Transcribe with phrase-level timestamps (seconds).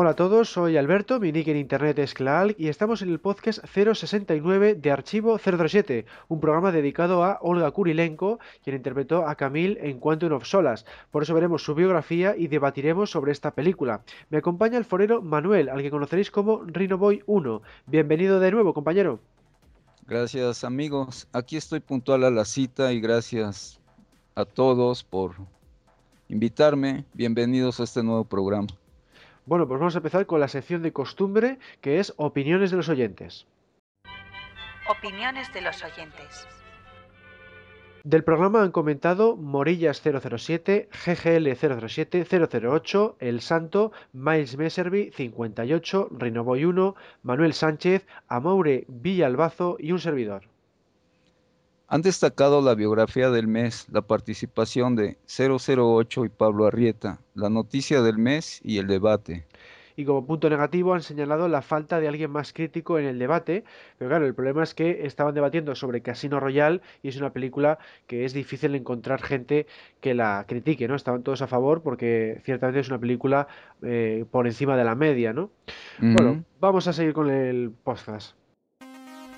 [0.00, 3.18] Hola a todos, soy Alberto, mi nick en internet es Claal y estamos en el
[3.18, 9.76] podcast 069 de Archivo 007, un programa dedicado a Olga Kurilenko, quien interpretó a Camille
[9.82, 10.86] en Quantum of Solas.
[11.10, 14.02] Por eso veremos su biografía y debatiremos sobre esta película.
[14.30, 17.62] Me acompaña el forero Manuel, al que conoceréis como Rhinoboy 1.
[17.86, 19.18] Bienvenido de nuevo, compañero.
[20.06, 23.80] Gracias amigos, aquí estoy puntual a la cita y gracias
[24.36, 25.32] a todos por
[26.28, 27.04] invitarme.
[27.14, 28.68] Bienvenidos a este nuevo programa.
[29.48, 32.90] Bueno, pues vamos a empezar con la sección de costumbre, que es opiniones de los
[32.90, 33.46] oyentes.
[34.86, 36.46] Opiniones de los oyentes.
[38.04, 46.66] Del programa han comentado Morillas 007, GGL 007, 008, El Santo, Miles Messervy 58, Rinoboy
[46.66, 50.42] 1, Manuel Sánchez, Amaure Villalbazo y un servidor.
[51.90, 58.02] Han destacado la biografía del mes, la participación de 008 y Pablo Arrieta, la noticia
[58.02, 59.46] del mes y el debate.
[59.96, 63.64] Y como punto negativo han señalado la falta de alguien más crítico en el debate,
[63.96, 67.78] pero claro, el problema es que estaban debatiendo sobre Casino Royale y es una película
[68.06, 69.66] que es difícil encontrar gente
[70.02, 70.94] que la critique, ¿no?
[70.94, 73.48] Estaban todos a favor porque ciertamente es una película
[73.82, 75.50] eh, por encima de la media, ¿no?
[75.98, 78.36] Bueno, vamos a seguir con el podcast.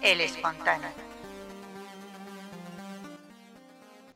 [0.02, 1.09] El espontáneo.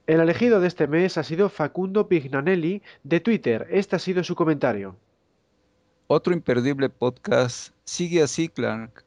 [0.07, 3.67] El elegido de este mes ha sido Facundo Pignanelli de Twitter.
[3.71, 4.97] Este ha sido su comentario.
[6.09, 7.73] Otro imperdible podcast.
[7.85, 9.03] Sigue así, Clark.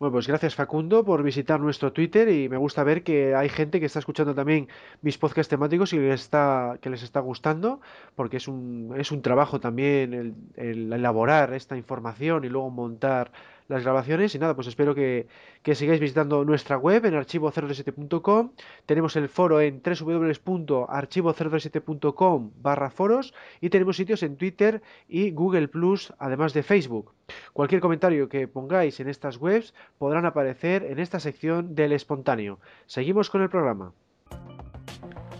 [0.00, 3.78] Bueno, pues gracias Facundo por visitar nuestro Twitter y me gusta ver que hay gente
[3.78, 4.66] que está escuchando también
[5.00, 7.80] mis podcasts temáticos y que, está, que les está gustando,
[8.16, 13.30] porque es un, es un trabajo también el, el elaborar esta información y luego montar
[13.68, 14.34] las grabaciones.
[14.34, 15.26] Y nada, pues espero que,
[15.74, 18.50] sigáis visitando nuestra web en archivo037.com.
[18.86, 26.12] Tenemos el foro en www.archivo037.com barra foros y tenemos sitios en Twitter y Google Plus,
[26.18, 27.14] además de Facebook.
[27.52, 32.58] Cualquier comentario que pongáis en estas webs podrán aparecer en esta sección del espontáneo.
[32.86, 33.92] Seguimos con el programa.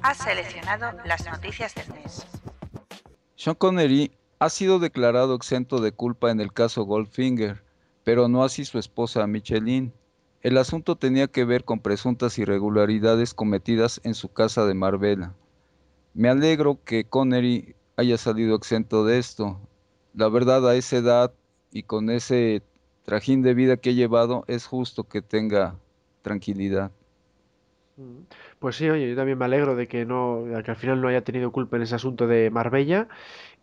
[0.03, 2.27] Has seleccionado las noticias del mes.
[3.37, 7.63] Sean Connery ha sido declarado exento de culpa en el caso Goldfinger
[8.05, 9.93] pero no así su esposa Micheline.
[10.43, 15.35] El asunto tenía que ver con presuntas irregularidades cometidas en su casa de Marbella.
[16.15, 19.61] Me alegro que Connery haya salido exento de esto.
[20.15, 21.33] La verdad, a esa edad
[21.71, 22.63] y con ese
[23.05, 25.77] trajín de vida que he llevado, es justo que tenga
[26.23, 26.91] tranquilidad.
[27.97, 28.25] Mm.
[28.59, 31.09] Pues sí, oye, yo también me alegro de que no, de que al final no
[31.09, 33.09] haya tenido culpa en ese asunto de Marbella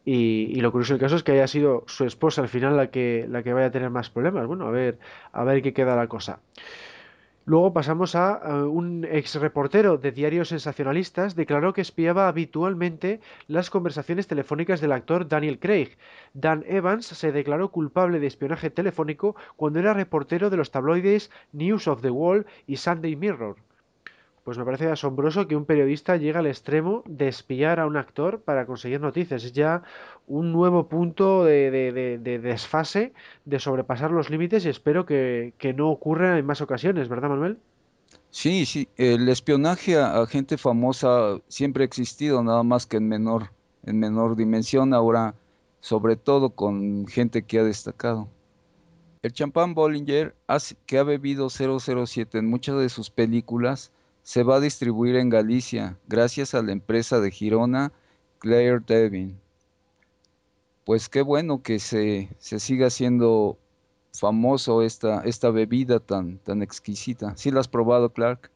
[0.05, 3.27] y, lo curioso del caso es que haya sido su esposa al final la que,
[3.29, 4.47] la que vaya a tener más problemas.
[4.47, 4.97] Bueno, a ver,
[5.31, 6.39] a ver qué queda la cosa.
[7.49, 14.27] Luego pasamos a, un ex reportero de diarios sensacionalistas declaró que espiaba habitualmente las conversaciones
[14.27, 15.97] telefónicas del actor Daniel Craig.
[16.33, 21.87] Dan Evans se declaró culpable de espionaje telefónico cuando era reportero de los tabloides News
[21.87, 23.55] of the World y Sunday Mirror.
[24.43, 28.41] Pues me parece asombroso que un periodista llegue al extremo de espiar a un actor
[28.41, 29.43] para conseguir noticias.
[29.43, 29.83] Es ya
[30.27, 33.13] un nuevo punto de, desfase,
[33.45, 37.57] de sobrepasar los límites y espero que, no ocurra en más ocasiones, ¿verdad, Manuel?
[38.31, 43.51] Sí, sí, el espionaje a, gente famosa siempre ha existido, nada más que en menor,
[43.85, 45.35] en menor dimensión, ahora
[45.81, 48.27] sobre todo con gente que ha destacado.
[49.21, 50.33] El champán Bollinger,
[50.85, 53.91] que ha bebido 007 en muchas de sus películas,
[54.23, 57.91] se va a distribuir en Galicia gracias a la empresa de Girona
[58.39, 59.39] Claire Devin.
[60.85, 63.57] Pues qué bueno que se, se siga haciendo
[64.13, 67.35] famoso esta, esta bebida tan, tan exquisita.
[67.37, 68.49] ¿Sí la has probado, Clark?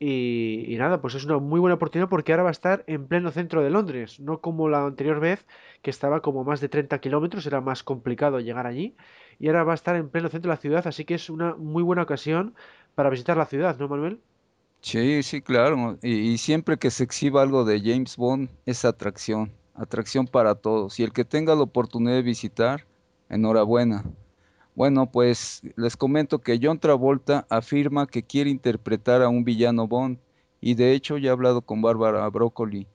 [0.00, 3.30] y, nada, pues es una muy buena oportunidad porque ahora va a estar en pleno
[3.30, 5.44] centro de Londres, no como la anterior vez
[5.82, 8.94] que estaba como más de 30 kilómetros, era más complicado llegar allí
[9.40, 11.54] y ahora va a estar en pleno centro de la ciudad, así que es una
[11.56, 12.54] muy buena ocasión
[12.94, 14.20] para visitar la ciudad, ¿no, Manuel?
[14.80, 15.98] Sí, sí, claro.
[16.02, 20.98] Y, siempre que se exhiba algo de James Bond es atracción, atracción para todos.
[21.00, 22.84] Y el que tenga la oportunidad de visitar,
[23.28, 24.04] enhorabuena.
[24.78, 30.18] Bueno, pues les comento que John Travolta afirma que quiere interpretar a un villano Bond
[30.60, 32.86] y de hecho ya he hablado con Bárbara Broccoli.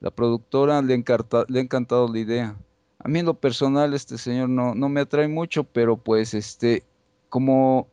[0.00, 2.56] La productora le, le ha encantado la idea.
[2.98, 6.84] A mí en lo personal este señor no, no me atrae mucho, pero pues este,
[7.28, 7.86] como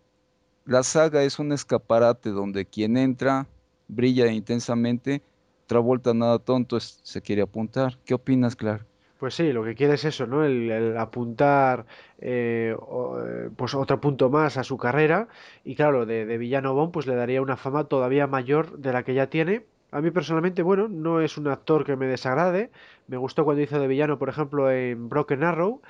[0.63, 3.45] la saga es un escaparate donde quien entra
[3.89, 5.21] brilla intensamente.
[5.65, 7.99] Travolta nada tonto se quiere apuntar.
[8.05, 8.85] ¿Qué opinas, Clark?
[9.17, 10.45] Pues sí, lo que quiere es eso, ¿no?
[10.45, 11.85] El, apuntar
[12.19, 15.27] eh, eh, pues otro punto más a su carrera.
[15.63, 19.15] Y claro, de, Villano Bond pues le daría una fama todavía mayor de la que
[19.15, 19.65] ya tiene.
[19.91, 22.69] A mí personalmente, bueno, no es un actor que me desagrade.
[23.07, 25.81] Me gustó cuando hizo de villano, por ejemplo, en Broken Arrow.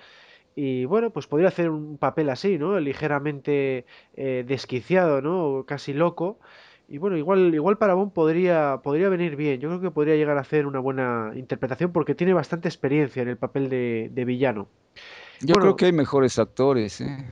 [0.56, 2.79] Y bueno, pues podría hacer un papel así, ¿no?
[2.79, 3.85] Ligeramente
[4.15, 5.65] eh, desquiciado, ¿no?
[5.68, 6.39] Casi loco.
[6.89, 9.60] Y bueno, igual, igual para Bond podría, podría venir bien.
[9.60, 13.28] Yo creo que podría llegar a hacer una buena interpretación porque tiene bastante experiencia en
[13.28, 14.69] el papel de, villano.
[15.42, 17.25] Yo creo que hay mejores actores, ¿eh?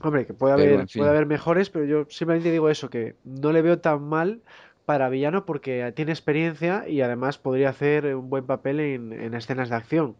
[0.00, 3.62] Hombre, que puede haber, puede haber mejores, pero yo simplemente digo eso, que no le
[3.62, 4.42] veo tan mal
[4.84, 9.76] para villano porque tiene experiencia y además podría hacer un buen papel en escenas de
[9.76, 10.16] acción.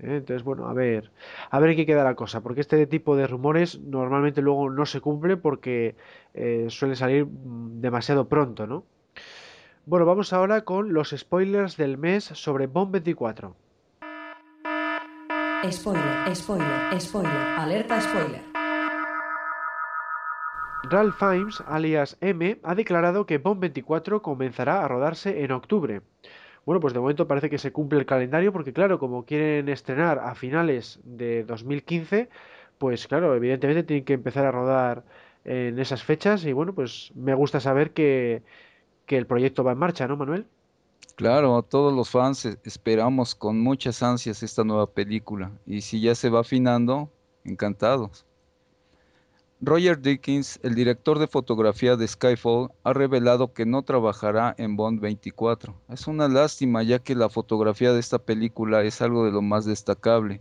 [0.00, 0.16] ¿Eh?
[0.16, 1.10] Entonces, bueno, a ver,
[1.50, 4.86] a ver en qué queda la cosa, porque este tipo de rumores normalmente luego no
[4.86, 5.96] se cumple porque
[6.34, 8.84] eh, suele salir mm, demasiado pronto, ¿no?
[9.86, 13.54] Bueno, vamos ahora con los spoilers del mes sobre Bomb 24.
[15.70, 18.42] Spoiler, spoiler, spoiler, alerta spoiler.
[20.84, 26.02] Ralph Fiennes, alias M, ha declarado que Bomb 24 comenzará a rodarse en octubre.
[26.64, 30.18] Bueno, pues de momento parece que se cumple el calendario porque claro, como quieren estrenar
[30.18, 32.28] a finales de 2015,
[32.78, 35.04] pues claro, evidentemente tienen que empezar a rodar
[35.44, 38.42] en esas fechas y bueno, pues me gusta saber que,
[39.06, 40.46] que el proyecto va en marcha, ¿no, Manuel?
[41.16, 46.30] Claro, todos los fans esperamos con muchas ansias esta nueva película y si ya se
[46.30, 47.10] va afinando,
[47.44, 48.27] encantados.
[49.60, 55.00] Roger Dickens, el director de fotografía de Skyfall, ha revelado que no trabajará en Bond
[55.00, 55.74] 24.
[55.88, 59.64] Es una lástima ya que la fotografía de esta película es algo de lo más
[59.64, 60.40] destacable.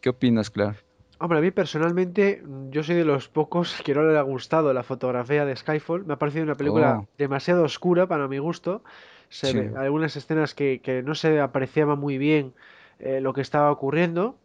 [0.00, 0.78] ¿Qué opinas, Clark?
[1.20, 4.82] Hombre, a mí personalmente, yo soy de los pocos que no le ha gustado la
[4.82, 6.04] fotografía de Skyfall.
[6.04, 7.08] Me ha parecido una película oh.
[7.16, 8.82] demasiado oscura para mi gusto.
[9.28, 12.54] Se ve, algunas escenas que, no se apreciaba muy bien
[12.98, 14.36] eh, lo que estaba ocurriendo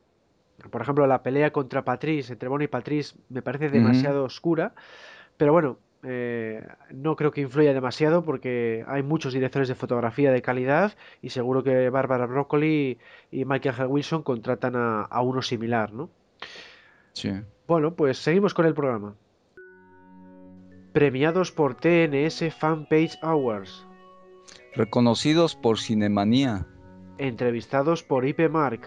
[0.69, 4.73] por ejemplo, la pelea contra Patrice, entre Bono y Patrice, me parece demasiado oscura.
[5.37, 5.77] Pero bueno,
[6.07, 11.31] eh, no creo que influya demasiado porque hay muchos directores de fotografía de calidad y
[11.31, 12.99] seguro que Barbara Broccoli
[13.31, 13.85] y Michael H.
[13.87, 16.09] Wilson contratan a, uno similar, ¿no?
[17.13, 17.31] Sí.
[17.67, 19.15] Bueno, pues seguimos con el programa.
[20.93, 23.87] Premiados por TNS Fanpage Awards.
[24.75, 26.67] Reconocidos por Cinemanía.
[27.17, 28.81] Entrevistados por IP Mark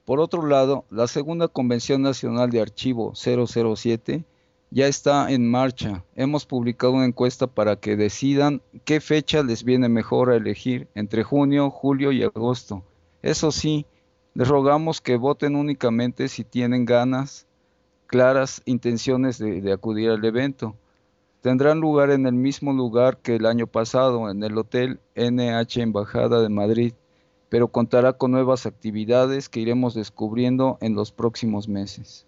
[0.06, 4.26] Por otro lado, la segunda Convención Nacional de Archivo 007
[4.72, 6.04] ya está en marcha.
[6.16, 11.24] Hemos publicado una encuesta para que decidan qué fecha les viene mejor a elegir entre
[11.24, 12.84] junio, julio y agosto.
[13.22, 13.86] Eso sí,
[14.34, 17.46] les rogamos que voten únicamente si tienen ganas,
[18.08, 20.76] claras intenciones de acudir al evento
[21.44, 26.42] tendrán lugar en el mismo lugar que el año pasado, en el Hotel NH Embajada
[26.42, 26.94] de Madrid,
[27.50, 32.26] pero contará con nuevas actividades que iremos descubriendo en los próximos meses.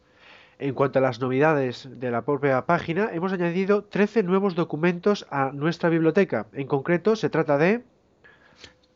[0.60, 5.52] En cuanto a las novedades de la propia página, hemos añadido 13 nuevos documentos a
[5.54, 6.48] nuestra biblioteca.
[6.52, 7.84] En concreto, se trata de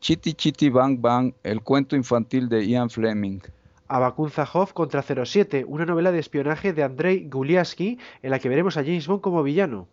[0.00, 3.40] Chitty Chitty Bang Bang, el cuento infantil de Ian Fleming.
[3.88, 8.76] Abakun Zahov contra 07, una novela de espionaje de Andrei Guliaski en la que veremos
[8.76, 9.88] a James Bond como villano.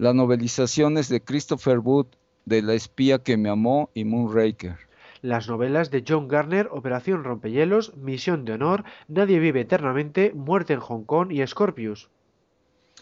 [0.00, 2.06] Las novelizaciones de Christopher Wood
[2.46, 4.78] de La espía que me amó y Moonraker.
[5.20, 10.80] Las novelas de John Garner, Operación Rompehielos, Misión de Honor, Nadie vive eternamente, Muerte en
[10.80, 12.08] Hong Kong y Scorpius.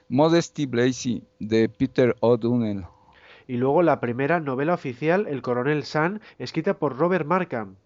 [0.09, 2.87] Modesty Blazy de Peter O'Donnell.
[3.47, 7.77] Y luego la primera novela oficial, El coronel San, escrita por Robert Markham.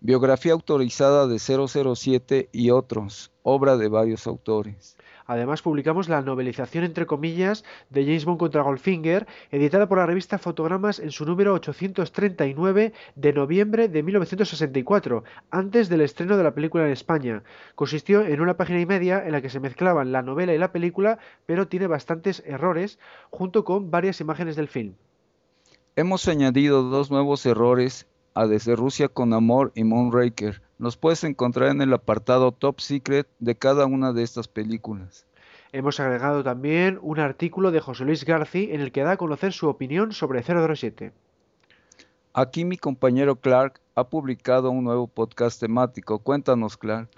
[0.00, 4.96] Biografía autorizada de 007 y otros, obra de varios autores.
[5.26, 10.38] Además publicamos la novelización entre comillas de James Bond contra Goldfinger, editada por la revista
[10.38, 16.86] Fotogramas en su número 839 de noviembre de 1964, antes del estreno de la película
[16.86, 17.42] en España.
[17.74, 20.72] Consistió en una página y media en la que se mezclaban la novela y la
[20.72, 22.98] película, pero tiene bastantes errores,
[23.30, 24.94] junto con varias imágenes del film.
[25.94, 30.62] Hemos añadido dos nuevos errores a Desde Rusia con Amor y Moonraker.
[30.82, 35.26] Los puedes encontrar en el apartado Top Secret de cada una de estas películas.
[35.70, 39.52] Hemos agregado también un artículo de José Luis García en el que da a conocer
[39.52, 41.12] su opinión sobre 007.
[42.32, 46.18] Aquí mi compañero Clark ha publicado un nuevo podcast temático.
[46.20, 47.08] Cuéntanos, Clark.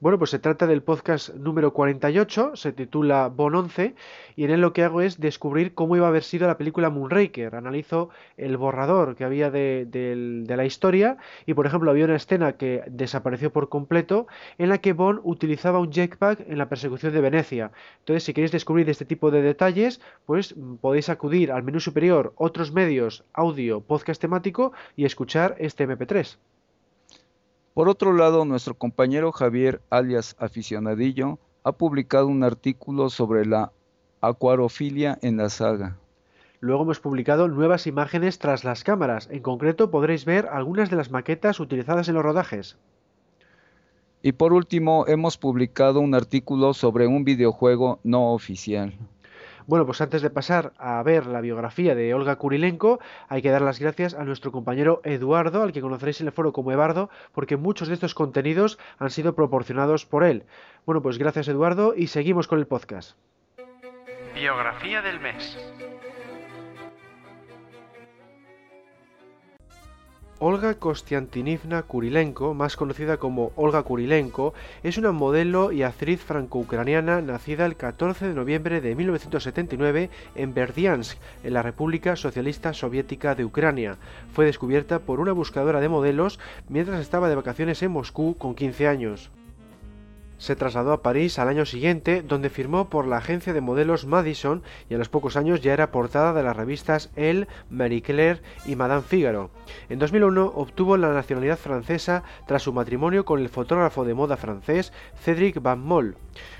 [0.00, 3.94] Bueno, pues se trata del podcast número 48, se titula Bon 11,
[4.34, 6.90] y en él lo que hago es descubrir cómo iba a haber sido la película
[6.90, 7.54] Moonraker.
[7.54, 12.54] Analizo el borrador que había de, de, la historia, y por ejemplo había una escena
[12.54, 14.26] que desapareció por completo,
[14.58, 17.70] en la que Bond utilizaba un jetpack en la persecución de Venecia.
[18.00, 22.72] Entonces, si queréis descubrir este tipo de detalles, pues podéis acudir al menú superior, otros
[22.72, 26.21] medios, audio, podcast temático, y escuchar este MP3.
[27.74, 33.72] Por otro lado, nuestro compañero Javier, alias Aficionadillo, ha publicado un artículo sobre la
[34.20, 35.96] acuarofilia en la saga.
[36.60, 39.28] Luego hemos publicado nuevas imágenes tras las cámaras.
[39.32, 42.76] En concreto podréis ver algunas de las maquetas utilizadas en los rodajes.
[44.22, 48.94] Y por último, hemos publicado un artículo sobre un videojuego no oficial.
[49.66, 53.62] Bueno, pues antes de pasar a ver la biografía de Olga Kurilenko, hay que dar
[53.62, 57.56] las gracias a nuestro compañero Eduardo, al que conoceréis en el foro como Ebardo, porque
[57.56, 60.44] muchos de estos contenidos han sido proporcionados por él.
[60.84, 63.16] Bueno, pues gracias Eduardo y seguimos con el podcast.
[64.34, 65.56] Biografía del mes.
[70.44, 77.64] Olga Kostiantinivna Kurilenko, más conocida como Olga Kurilenko, es una modelo y actriz franco-ucraniana nacida
[77.64, 83.98] el 14 de noviembre de 1979 en Berdiansk, en la República Socialista Soviética de Ucrania.
[84.32, 88.88] Fue descubierta por una buscadora de modelos mientras estaba de vacaciones en Moscú con 15
[88.88, 89.30] años
[90.42, 94.64] se trasladó a París al año siguiente, donde firmó por la agencia de modelos Madison
[94.90, 98.74] y a los pocos años ya era portada de las revistas Elle, Marie Claire y
[98.74, 99.50] Madame Figaro.
[99.88, 104.92] En 2001 obtuvo la nacionalidad francesa tras su matrimonio con el fotógrafo de moda francés
[105.22, 106.16] Cédric Van Moll.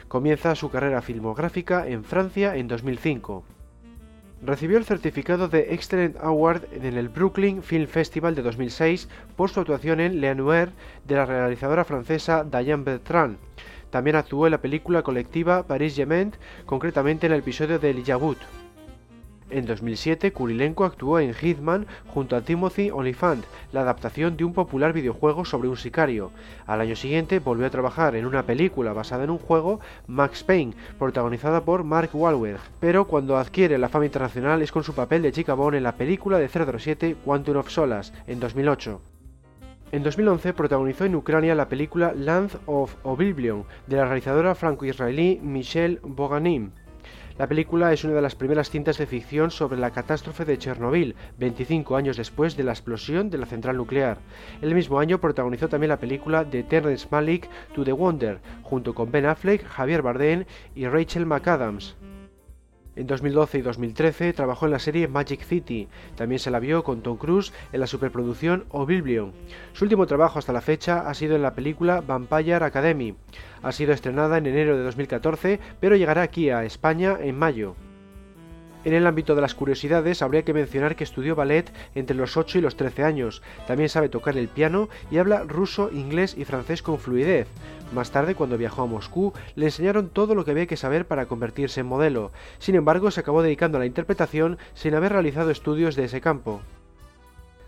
[0.07, 3.43] Comienza su carrera filmográfica en Francia en 2005.
[4.45, 9.61] Recibió el certificado de Excellent Award en el Brooklyn Film Festival de 2006 por su
[9.61, 10.71] actuación en Le Noir
[11.05, 13.39] de la realizadora francesa Diane Bertrand.
[13.93, 18.39] También actuó en la película colectiva Paris Gement, concretamente en el episodio de Elijabut.
[19.51, 24.95] En 2007, Kurilenko actuó en Hitman junto a Timothy Olyphant, la adaptación de un popular
[24.95, 26.31] videojuego sobre un sicario.
[26.65, 30.73] Al año siguiente volvió a trabajar en una película basada en un juego, Max Payne,
[30.99, 35.33] protagonizada por Mark Wahlberg, pero cuando adquiere la fama internacional es con su papel de
[35.33, 39.03] chica Bond en la película de 007 Quantum of Solace, en 2008.
[39.93, 46.01] En 2011 protagonizó en Ucrania la película Land of Oblivion de la realizadora franco-israelí Michelle
[46.03, 46.71] Boganim.
[47.37, 51.15] La película es una de las primeras cintas de ficción sobre la catástrofe de Chernobyl,
[51.39, 54.17] 25 años después de la explosión de la central nuclear.
[54.63, 59.13] El mismo año protagonizó también la película de Terrence Malick To the Wonder, junto con
[59.13, 61.97] Ben Affleck, Javier Bardem y Rachel McAdams.
[62.95, 65.89] En 2012 y 2013 trabajó en la serie Magic City.
[66.15, 69.33] También se la vio con Tom Cruise en la superproducción Oblivion.
[69.73, 73.15] Su último trabajo hasta la fecha ha sido en la película Vampire Academy.
[73.63, 77.77] Ha sido estrenada en enero de 2014, pero llegará aquí a España en mayo.
[78.85, 82.59] En el ámbito de las curiosidades habría que mencionar que estudió ballet entre los 8
[82.59, 83.43] y los 13 años.
[83.67, 87.47] También sabe tocar el piano y habla ruso, inglés y francés con fluidez.
[87.95, 91.27] Más tarde, cuando viajó a Moscú, le enseñaron todo lo que había que saber para
[91.27, 92.33] convertirse en modelo.
[92.59, 96.61] Sin embargo, se acabó dedicando a la interpretación sin haber realizado estudios de ese campo.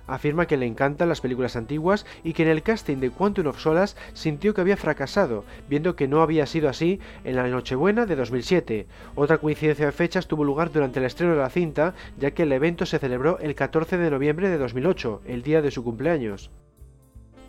[0.07, 3.59] Afirma que le encantan las películas antiguas y que en el casting de Quantum of
[3.59, 8.17] Solace sintió que había fracasado, viendo que no había sido así en la Nochebuena de
[8.17, 8.87] 2007.
[9.15, 12.53] Otra coincidencia de fechas tuvo lugar durante el estreno de la cinta, ya que el
[12.53, 16.51] evento se celebró el 14 de noviembre de 2008, el día de su cumpleaños.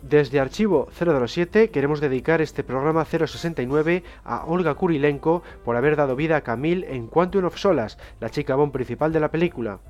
[0.02, 6.36] Desde Archivo 007 queremos dedicar este programa 069 a Olga Kurilenko por haber dado vida
[6.36, 9.80] a Camille en Quantum of Solace, la chica Bond principal de la película.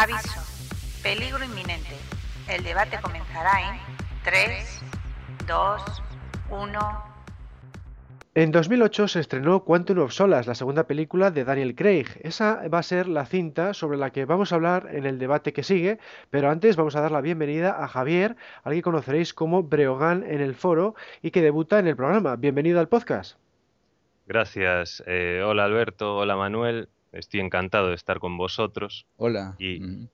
[0.00, 0.40] Aviso.
[1.02, 1.94] Peligro inminente.
[2.48, 3.78] El debate comenzará en
[4.24, 4.80] 3,
[5.46, 6.02] 2,
[6.48, 7.04] 1.
[8.34, 12.06] En 2008 se estrenó Quantum of Solace, la segunda película de Daniel Craig.
[12.22, 15.52] Esa va a ser la cinta sobre la que vamos a hablar en el debate
[15.52, 15.98] que sigue,
[16.30, 20.40] pero antes vamos a dar la bienvenida a Javier, al que conoceréis como Breogán en
[20.40, 22.36] el foro y que debuta en el programa.
[22.36, 23.36] Bienvenido al podcast.
[24.26, 25.02] Gracias.
[25.06, 26.88] Eh, hola Alberto, hola Manuel.
[27.12, 29.06] Estoy encantado de estar con vosotros.
[29.16, 29.56] Hola.
[29.58, 30.08] Y, Mm.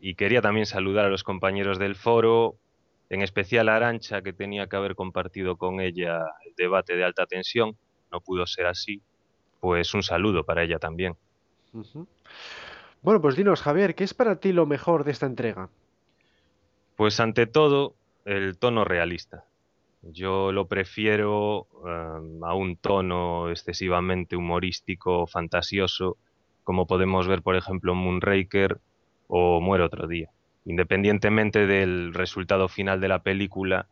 [0.00, 2.56] y quería también saludar a los compañeros del foro,
[3.10, 7.26] en especial a Arancha, que tenía que haber compartido con ella el debate de alta
[7.26, 7.76] tensión.
[8.12, 9.00] No pudo ser así.
[9.60, 11.16] Pues un saludo para ella también.
[13.02, 15.68] Bueno, pues dinos, Javier, ¿qué es para ti lo mejor de esta entrega?
[16.96, 19.44] Pues ante todo, el tono realista.
[20.02, 26.16] Yo lo prefiero eh, a un tono excesivamente humorístico, fantasioso,
[26.68, 28.78] como podemos ver, por ejemplo, Moonraker
[29.26, 30.28] o Muere otro día.
[30.66, 33.86] Independientemente del resultado final de la película,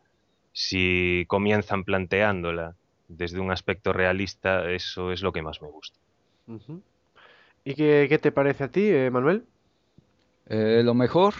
[0.52, 2.75] si comienzan planteándola
[3.09, 5.99] desde un aspecto realista, eso es lo que más me gusta.
[7.64, 9.47] ¿Y qué, qué te parece a ti, eh, Manuel?
[10.45, 11.33] Eh, lo mejor,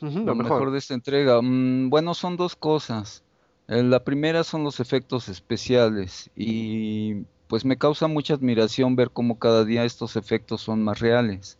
[0.00, 0.70] lo lo mejor mejor.
[0.70, 1.42] de esta entrega.
[1.42, 3.24] mm, bueno, son dos cosas.
[3.66, 9.38] Eh, la primera son los efectos especiales y pues me causa mucha admiración ver cómo
[9.38, 11.58] cada día estos efectos son más reales.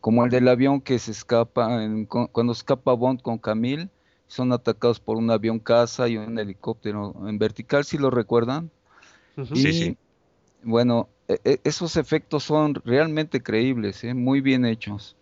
[0.00, 3.90] Como el del avión que se escapa, en- cuando escapa Bond con Camille,
[4.28, 8.70] son atacados por un avión caza y un helicóptero en vertical, si lo recuerdan.
[9.36, 9.56] Ujú.
[9.56, 9.96] Sí, Y sí.
[10.62, 14.14] bueno, e- e- esos efectos son realmente creíbles, ¿eh?
[14.14, 15.16] Muy bien hechos.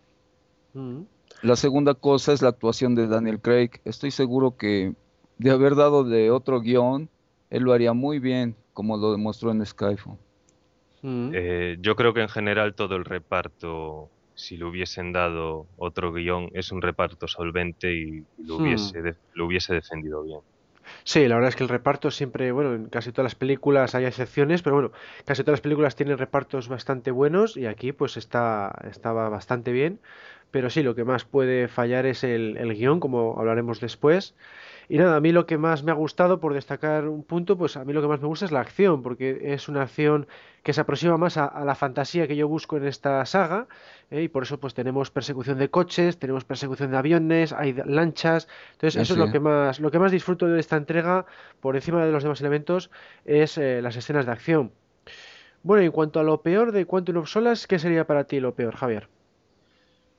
[1.43, 3.71] La segunda cosa es la actuación de Daniel Craig.
[3.85, 4.95] Estoy seguro que
[5.39, 7.11] de haber dado de otro guion,
[7.51, 10.19] él lo haría muy bien, como lo demostró en Skyfall.
[11.03, 11.39] Ujú.
[11.41, 16.49] Eh, yo creo que en general todo el reparto, si le hubiesen dado otro guion,
[16.55, 18.59] es un reparto solvente y lo Hmm.
[18.59, 19.01] hubiese,
[19.35, 20.41] lo hubiese defendido bien.
[21.05, 24.05] Sí, la verdad es que el reparto siempre, bueno, en casi todas las películas hay
[24.05, 24.93] excepciones, pero bueno,
[25.25, 30.01] casi todas las películas tienen repartos bastante buenos y aquí pues está, estaba bastante bien.
[30.51, 34.35] Pero sí, lo que más puede fallar es el, el guion, como hablaremos después.
[34.91, 37.77] Y nada, a mí lo que más me ha gustado, por destacar un punto, pues
[37.77, 40.27] a mí lo que más me gusta es la acción, porque es una acción
[40.63, 43.67] que se aproxima más a, a la fantasía que yo busco en esta saga,
[44.11, 44.23] ¿eh?
[44.23, 49.03] y por eso pues tenemos persecución de coches, tenemos persecución de aviones, hay lanchas, entonces
[49.03, 51.27] eso es lo que más, lo que más disfruto de esta entrega,
[51.61, 52.91] por encima de los demás elementos,
[53.27, 54.73] es eh, las escenas de acción.
[55.63, 58.41] Bueno, y en cuanto a lo peor de Quantum of Solace, ¿qué sería para ti
[58.41, 59.09] lo peor, Javier?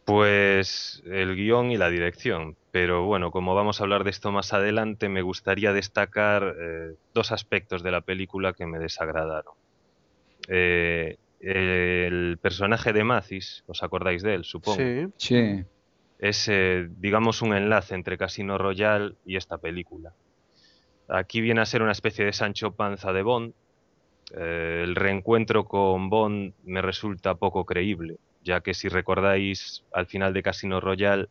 [0.09, 2.55] Pues el guion y la dirección.
[2.71, 7.31] Pero bueno, como vamos a hablar de esto más adelante, me gustaría destacar eh, dos
[7.31, 9.53] aspectos de la película que me desagradaron.
[10.47, 14.77] Eh, el personaje de Mathis, ¿os acordáis de él, supongo?
[14.77, 15.07] Sí.
[15.17, 15.63] Sí,
[16.19, 20.13] es, eh, digamos, un enlace entre Casino Royale y esta película.
[21.07, 23.53] Aquí viene a ser una especie de Sancho Panza de Bond.
[24.35, 30.33] Eh, el reencuentro con Bond me resulta poco creíble, ya que si recordáis, al final
[30.33, 31.27] de Casino Royale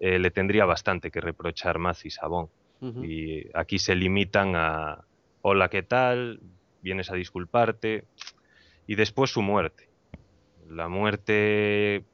[0.00, 2.48] eh, le tendría bastante que reprochar Mathis a Bond.
[3.02, 5.04] Y aquí se limitan a,
[5.42, 6.40] hola, ¿qué tal?
[6.80, 8.04] Vienes a disculparte.
[8.86, 9.88] Y después su muerte.
[10.68, 12.04] La muerte,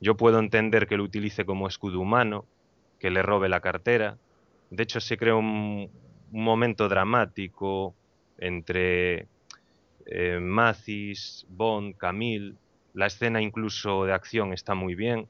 [0.00, 2.46] yo puedo entender que lo utilice como escudo humano,
[2.98, 4.16] que le robe la cartera.
[4.70, 5.90] De hecho, se crea un,
[6.32, 7.94] un momento dramático
[8.38, 9.28] entre
[10.06, 12.54] eh, Mathis, Bond, Camille.
[12.96, 15.28] La escena incluso de acción está muy bien.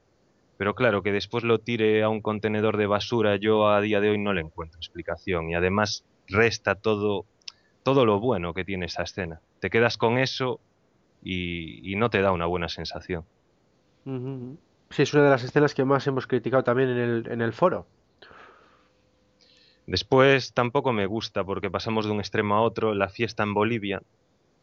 [0.55, 4.09] Pero claro, que después lo tire a un contenedor de basura, yo a día de
[4.09, 5.49] hoy no le encuentro explicación.
[5.49, 7.25] Y además resta todo,
[7.83, 9.41] todo lo bueno que tiene esa escena.
[9.59, 10.61] Te quedas con eso
[11.21, 13.25] y, y no te da una buena sensación.
[14.89, 17.51] Sí, es una de las escenas que más hemos criticado también en el, en el
[17.51, 17.85] foro.
[19.87, 22.93] Después tampoco me gusta porque pasamos de un extremo a otro.
[22.93, 24.01] La fiesta en Bolivia,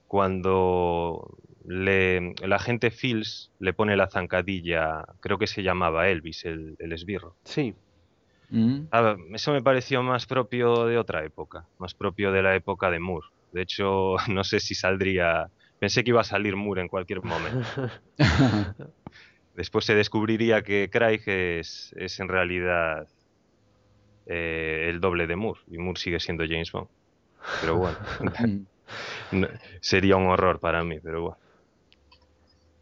[0.08, 6.76] cuando le, el agente Fields le pone la zancadilla, creo que se llamaba Elvis, el,
[6.78, 7.36] el esbirro.
[7.44, 7.74] Sí.
[8.50, 12.90] Mm, Ah, eso me pareció más propio de otra época, más propio de la época
[12.90, 13.26] de Moore.
[13.50, 15.46] De hecho, no sé si saldría
[15.78, 17.58] Pensé que iba a salir Moore en cualquier momento.
[19.54, 23.06] Después se descubriría que Craig es, es en realidad
[24.26, 26.88] eh, el doble de Moore y Moore sigue siendo James Bond.
[27.60, 27.96] Pero bueno,
[29.32, 29.48] no-
[29.80, 31.36] sería un horror para mí, pero bueno.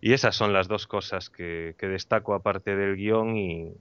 [0.03, 3.73] Y esas son las dos cosas que, que destaco aparte del guion y,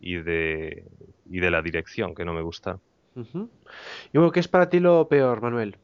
[0.00, 0.84] y de,
[1.30, 2.78] y de la dirección, que no me gusta.
[3.14, 5.76] Y bueno, ¿qué es para ti lo peor, Manuel?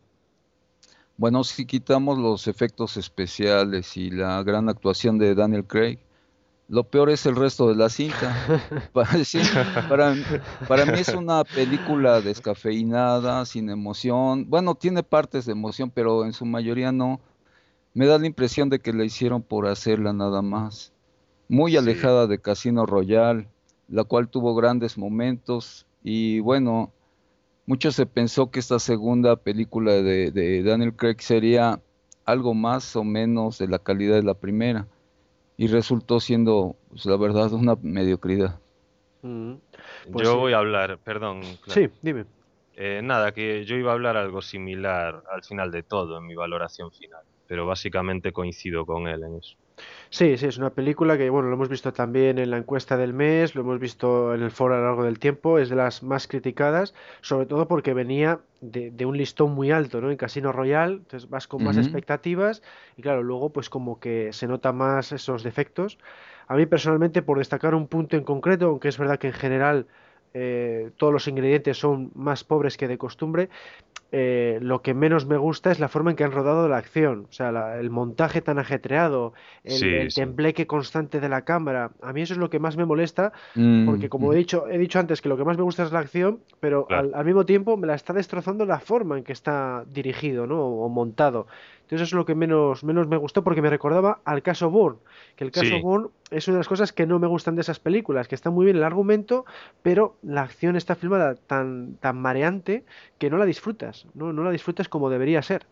[1.18, 5.98] Bueno, si quitamos los efectos especiales y la gran actuación de Daniel Craig,
[6.68, 8.34] lo peor es el resto de la cinta.
[8.94, 9.40] Para, sí,
[9.88, 10.14] para,
[10.66, 14.48] para mí es una película descafeinada, sin emoción.
[14.48, 17.20] Bueno, tiene partes de emoción, pero en su mayoría no.
[17.94, 20.92] Me da la impresión de que la hicieron por hacerla nada más.
[21.48, 21.78] Muy Sí.
[21.78, 23.48] alejada de Casino Royale,
[23.88, 26.92] la cual tuvo grandes momentos y bueno,
[27.66, 31.80] mucho se pensó que esta segunda película de, de Daniel Craig sería
[32.24, 34.86] algo más o menos de la calidad de la primera
[35.56, 38.58] y resultó siendo, pues, la verdad, una mediocridad.
[39.22, 39.54] Mm,
[40.10, 40.38] Pues yo sí.
[40.38, 41.42] voy a hablar, perdón.
[41.66, 42.24] Sí, dime.
[42.74, 46.34] Eh, nada, que yo iba a hablar algo similar al final de todo en mi
[46.34, 49.56] valoración final, pero básicamente coincido con él en eso.
[50.10, 53.14] Sí, sí, es una película que, bueno, lo hemos visto también en la encuesta del
[53.14, 56.02] mes, lo hemos visto en el foro a lo largo del tiempo, es de las
[56.02, 60.10] más criticadas, sobre todo porque venía de, de un listón muy alto, ¿no?
[60.10, 62.62] En Casino Royale, entonces vas con más expectativas
[62.96, 65.98] y claro, luego pues como que se nota más esos defectos.
[66.46, 69.86] A mí personalmente, por destacar un punto en concreto, aunque es verdad que en general
[70.34, 73.48] eh, todos los ingredientes son más pobres que de costumbre,
[74.14, 77.26] eh, lo que menos me gusta es la forma en que han rodado la acción,
[77.30, 79.32] o sea, la- el montaje tan ajetreado,
[79.64, 80.20] el, Sí, el sí.
[80.20, 81.90] tembleque constante de la cámara.
[82.02, 84.32] A mí eso es lo que más me molesta, Mm, porque como mm.
[84.34, 86.86] he dicho, he dicho antes que lo que más me gusta es la acción, pero
[86.86, 87.08] Claro.
[87.08, 90.60] al, al mismo tiempo me la está destrozando la forma en que está dirigido, ¿no?
[90.62, 91.46] O, montado.
[91.92, 94.98] Entonces eso es lo que menos, menos me gustó porque me recordaba al caso Bourne,
[95.36, 95.80] que el caso Sí.
[95.82, 98.48] Bourne es una de las cosas que no me gustan de esas películas, que está
[98.48, 99.44] muy bien el argumento,
[99.82, 102.86] pero la acción está filmada tan, tan mareante
[103.18, 104.32] que no la disfrutas, ¿no?
[104.32, 105.66] No la disfrutas como debería ser.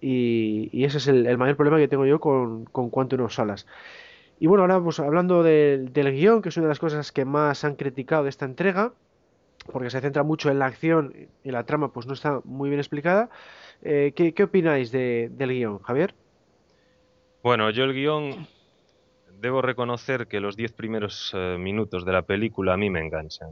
[0.00, 3.32] Y, y ese es el, el mayor problema que tengo yo con, con Quantum of
[3.34, 3.66] Solace.
[4.40, 7.26] Y bueno, ahora pues, hablando del, del guion, que es una de las cosas que
[7.26, 8.94] más han criticado de esta entrega,
[9.72, 11.12] porque se centra mucho en la acción
[11.44, 13.28] y la trama pues no está muy bien explicada.
[13.82, 16.14] eh, ¿qué, opináis de- del guion, Javier?
[17.42, 18.46] Bueno, yo el guion,
[19.40, 23.50] debo reconocer que los diez primeros eh, minutos de la película a mí me enganchan.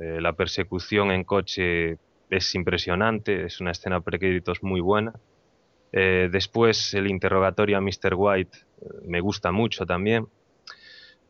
[0.00, 1.98] Eh, la persecución en coche
[2.28, 5.12] es impresionante, es una escena precréditos muy buena.
[5.92, 8.14] Después el interrogatorio a Mr.
[8.16, 8.58] White
[9.06, 10.26] me gusta mucho también.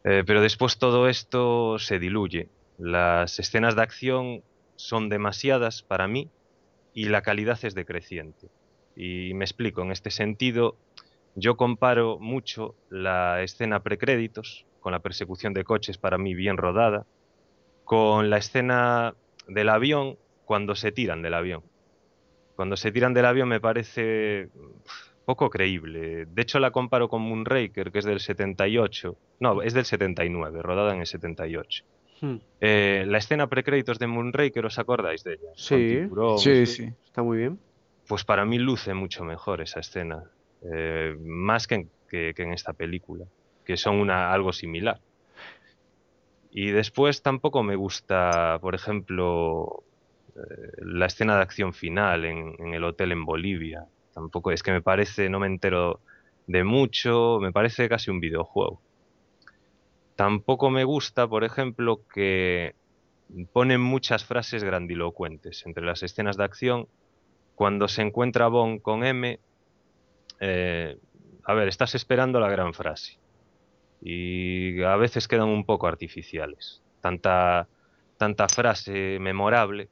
[0.02, 2.48] Pero después todo esto se diluye.
[2.78, 4.42] Las escenas de acción
[4.76, 6.30] son demasiadas para mí
[6.92, 8.48] y la calidad es decreciente.
[8.94, 10.76] Y me explico, en este sentido,
[11.34, 17.06] yo comparo mucho la escena precréditos con la persecución de coches para mí bien rodada,
[17.84, 19.14] con la escena
[19.48, 21.62] del avión cuando se tiran del avión.
[22.56, 24.48] Cuando se tiran del avión me parece
[25.24, 26.26] poco creíble.
[26.26, 29.16] De hecho la comparo con Moonraker, que es del 78.
[29.40, 31.84] No, es del 79, rodada en el 78.
[32.20, 35.50] Hmm, Eh, la escena precréditos de Moonraker, ¿os acordáis de ella?
[35.56, 36.84] Sí, tiburón, Sí, sí.
[37.04, 37.58] Está muy bien.
[38.08, 40.22] pues para mí luce mucho mejor esa escena,
[40.62, 43.24] eh, más que en, que- que en esta película,
[43.64, 45.00] que son una, algo similar.
[46.50, 49.84] Y después tampoco me gusta, por ejemplo,
[50.34, 50.40] eh,
[50.78, 53.84] la escena de acción final en, en el hotel en Bolivia.
[54.14, 56.00] Tampoco es que me parece, no me entero
[56.46, 58.82] de mucho, me parece casi un videojuego.
[60.16, 62.74] Tampoco me gusta, por ejemplo, que
[63.52, 66.88] ponen muchas frases grandilocuentes entre las escenas de acción
[67.54, 69.40] cuando se encuentra Bond con M,
[70.40, 70.98] eh,
[71.44, 73.18] a ver, estás esperando la gran frase.
[74.02, 76.82] Y a veces quedan un poco artificiales.
[77.00, 77.66] Tanta,
[78.18, 79.88] tanta frase memorable.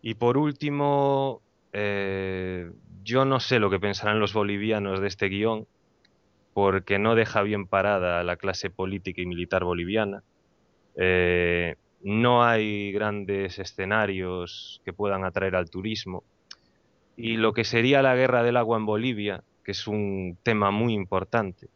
[0.00, 2.70] Y por último, eh,
[3.04, 5.66] yo no sé lo que pensarán los bolivianos de este guion,
[6.54, 10.22] porque no deja bien parada a la clase política y militar boliviana.
[10.96, 16.24] Eh, no hay grandes escenarios que puedan atraer al turismo.
[17.16, 20.94] Y lo que sería la guerra del agua en Bolivia, que es un tema muy
[20.94, 21.68] importante,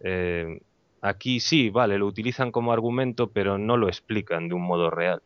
[0.00, 0.60] eh,
[1.00, 5.22] aquí sí, vale, lo utilizan como argumento, pero no lo explican de un modo real.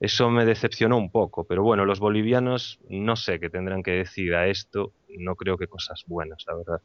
[0.00, 4.34] Eso me decepcionó un poco, pero bueno, los bolivianos no sé qué tendrán que decir
[4.34, 6.82] a esto, no creo que cosas buenas, la verdad.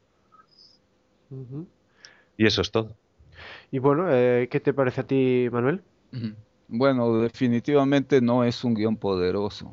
[2.36, 2.94] Y eso es todo.
[3.70, 5.82] Y bueno, eh, ¿qué te parece a ti, Manuel?
[6.68, 9.70] Bueno, definitivamente no es un guion poderoso.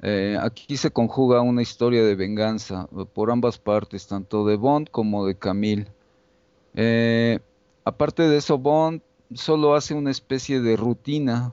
[0.00, 5.26] Eh, aquí se conjuga una historia de venganza por ambas partes, tanto de Bond como
[5.26, 5.86] de Camille.
[6.74, 7.40] Eh,
[7.84, 9.02] aparte de eso, Bond
[9.34, 11.52] solo hace una especie de rutina.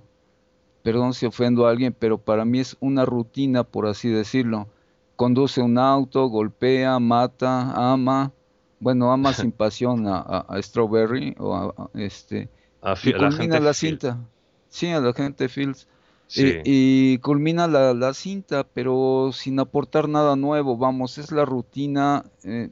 [0.83, 4.67] Perdón si ofendo a alguien, pero para mí es una rutina, por así decirlo.
[5.15, 8.31] Conduce un auto, golpea, mata, ama.
[8.79, 12.49] Bueno, ama sin pasión a, a- a Strawberry o a, a- este
[12.81, 14.29] A y la culmina la cinta.
[14.69, 15.87] Sí, a la gente Fields.
[16.27, 16.51] Sí.
[16.63, 20.77] Y, y culmina la, la cinta, pero sin aportar nada nuevo.
[20.77, 22.69] Vamos, es la rutina, eh,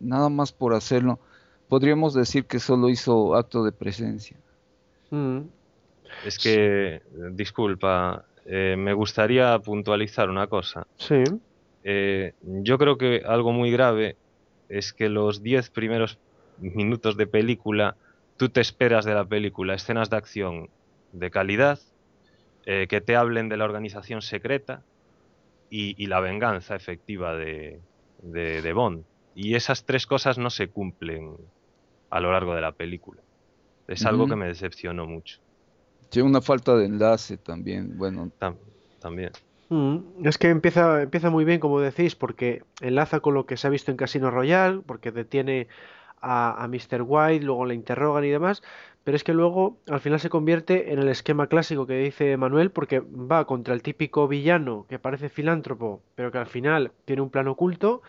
[0.00, 1.18] nada más por hacerlo.
[1.68, 4.38] Podríamos decir que solo hizo acto de presencia.
[5.10, 5.48] Mm,
[6.20, 10.86] Es que, disculpa, eh, me gustaría puntualizar una cosa.
[10.98, 11.24] sí.
[11.82, 14.18] Eh, yo creo que algo muy grave
[14.78, 16.20] es que los 10 primeros
[16.56, 17.98] minutos de película,
[18.36, 20.68] tú te esperas de la película escenas de acción
[21.12, 21.78] de calidad,
[22.66, 24.84] eh, que te hablen de la organización secreta
[25.68, 27.82] y, y la venganza efectiva de,
[28.18, 29.06] de, de Bond.
[29.34, 31.36] Y esas tres cosas no se cumplen
[32.10, 33.22] a lo largo de la película.
[33.88, 35.38] Es algo que me decepcionó mucho
[36.08, 37.96] Tiene una falta de enlace también.
[37.98, 38.58] Bueno, tam-
[38.98, 39.32] también.
[39.68, 43.66] Mm, Es que empieza, empieza muy bien, como decís, porque enlaza con lo que se
[43.66, 45.68] ha visto en Casino Royale, porque detiene
[46.20, 47.02] a, a Mr.
[47.06, 48.62] White, luego le interrogan y demás,
[49.04, 52.70] pero es que luego al final se convierte en el esquema clásico que dice Manuel,
[52.70, 57.30] porque va contra el típico villano que parece filántropo, pero que al final tiene un
[57.30, 58.02] plan oculto,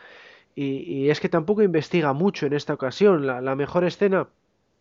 [0.56, 3.28] y, y es que tampoco investiga mucho en esta ocasión.
[3.28, 4.28] La, la mejor escena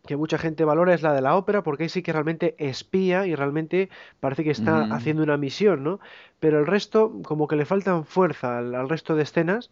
[0.07, 3.27] que mucha gente valora es la de la ópera, porque ahí sí que realmente espía
[3.27, 3.89] y realmente
[4.21, 6.01] parece que está haciendo una misión, ¿no?
[6.41, 9.71] Pero el resto, como que le faltan fuerza al, al resto de escenas,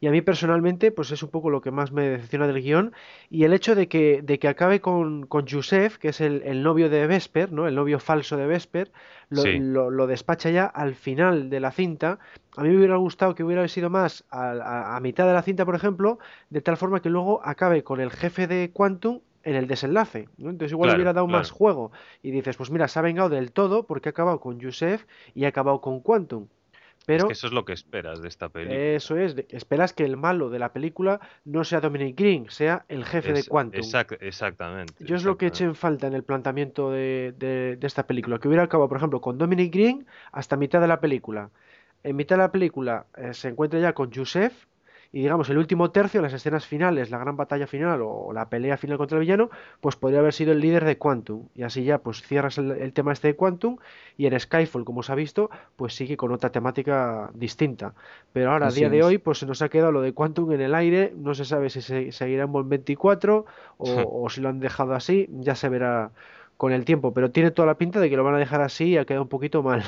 [0.00, 2.92] y a mí personalmente, pues es un poco lo que más me decepciona del guion,
[3.30, 6.62] y el hecho de que, de que acabe con, con Yusef, que es el, el
[6.62, 7.66] novio de Vesper, ¿no?
[7.66, 8.92] El novio falso de Vesper,
[9.30, 9.58] lo, Sí.
[9.58, 12.18] lo, lo despacha ya al final de la cinta.
[12.56, 15.42] A mí me hubiera gustado que hubiera sido más a, a- a mitad de la
[15.42, 16.18] cinta, por ejemplo,
[16.50, 20.50] de tal forma que luego acabe con el jefe de Quantum en el desenlace, ¿no?
[20.50, 21.38] Entonces igual Claro, hubiera dado claro.
[21.40, 24.58] más juego y dices, pues mira, se ha vengado del todo porque ha acabado con
[24.60, 26.48] Yusef y ha acabado con Quantum.
[27.06, 28.78] Pero es que eso es lo que esperas de esta película.
[28.78, 33.04] eso es, esperas que el malo de la película no sea Dominic Green, sea el
[33.04, 33.80] jefe de Quantum.
[33.82, 34.94] exact- exactamente.
[35.04, 38.38] Yo es lo que eché en falta en el planteamiento de, de- de esta película,
[38.38, 41.50] que hubiera acabado, por ejemplo, con Dominic Green hasta mitad de la película.
[42.04, 44.66] En mitad de la película eh, se encuentra ya con Yusef
[45.12, 48.78] y digamos el último tercio, las escenas finales, la gran batalla final o, la pelea
[48.78, 51.98] final contra el villano, pues podría haber sido el líder de Quantum y así ya
[51.98, 53.76] pues cierras el, el tema este de Quantum
[54.16, 57.94] y en Skyfall, como se ha visto, pues sigue con otra temática distinta.
[58.32, 60.62] Pero ahora, a día de hoy, pues se nos ha quedado lo de Quantum en
[60.62, 63.44] el aire, no se sabe si se seguirá en Bond 24
[63.78, 63.84] o,
[64.24, 66.10] o si lo han dejado así, ya se verá
[66.56, 68.90] con el tiempo, pero tiene toda la pinta de que lo van a dejar así
[68.90, 69.82] y ha quedado un poquito mal.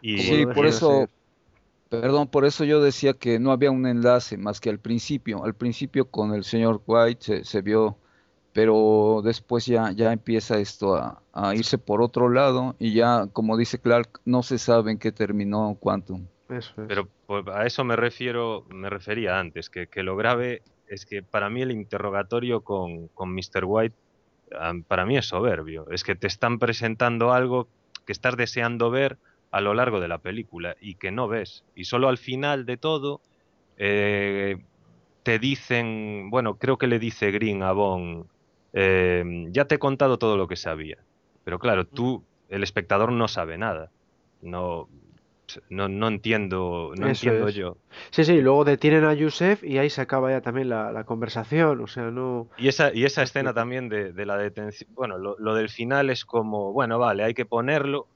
[0.00, 1.08] Y, sí, por eso.
[2.00, 5.44] Perdón, por eso yo decía que no había un enlace más que al principio.
[5.44, 7.98] Al principio con el señor White se, se vio,
[8.52, 13.56] pero después ya, ya empieza esto a, a irse por otro lado y ya, como
[13.56, 16.26] dice Clark, no se sabe en qué terminó Quantum.
[16.48, 16.88] Eso es.
[16.88, 21.22] Pero pues, a eso me refiero, me refería antes, que, que lo grave es que
[21.22, 23.64] para mí el interrogatorio con, con Mr.
[23.64, 23.96] White,
[24.58, 25.86] am, para mí es soberbio.
[25.90, 27.68] Es que te están presentando algo
[28.04, 29.16] que estás deseando ver
[29.52, 31.62] a lo largo de la película y que no ves.
[31.76, 33.20] Y solo al final de todo
[33.76, 34.56] eh,
[35.22, 38.24] te dicen, bueno, creo que le dice Green a Bond,
[38.72, 40.96] eh, ya te he contado todo lo que sabía.
[41.44, 43.90] Pero claro, tú, el espectador no sabe nada.
[44.40, 44.88] No,
[45.68, 47.54] no, no entiendo, no Eso entiendo es.
[47.54, 47.76] yo.
[48.10, 51.80] Sí, sí, luego detienen a Yusef y ahí se acaba ya también la, la conversación,
[51.80, 52.48] o sea, no...
[52.56, 56.10] Y esa, y esa escena también de, de la detención, bueno, lo, lo del final
[56.10, 58.06] es como, bueno, vale, hay que ponerlo,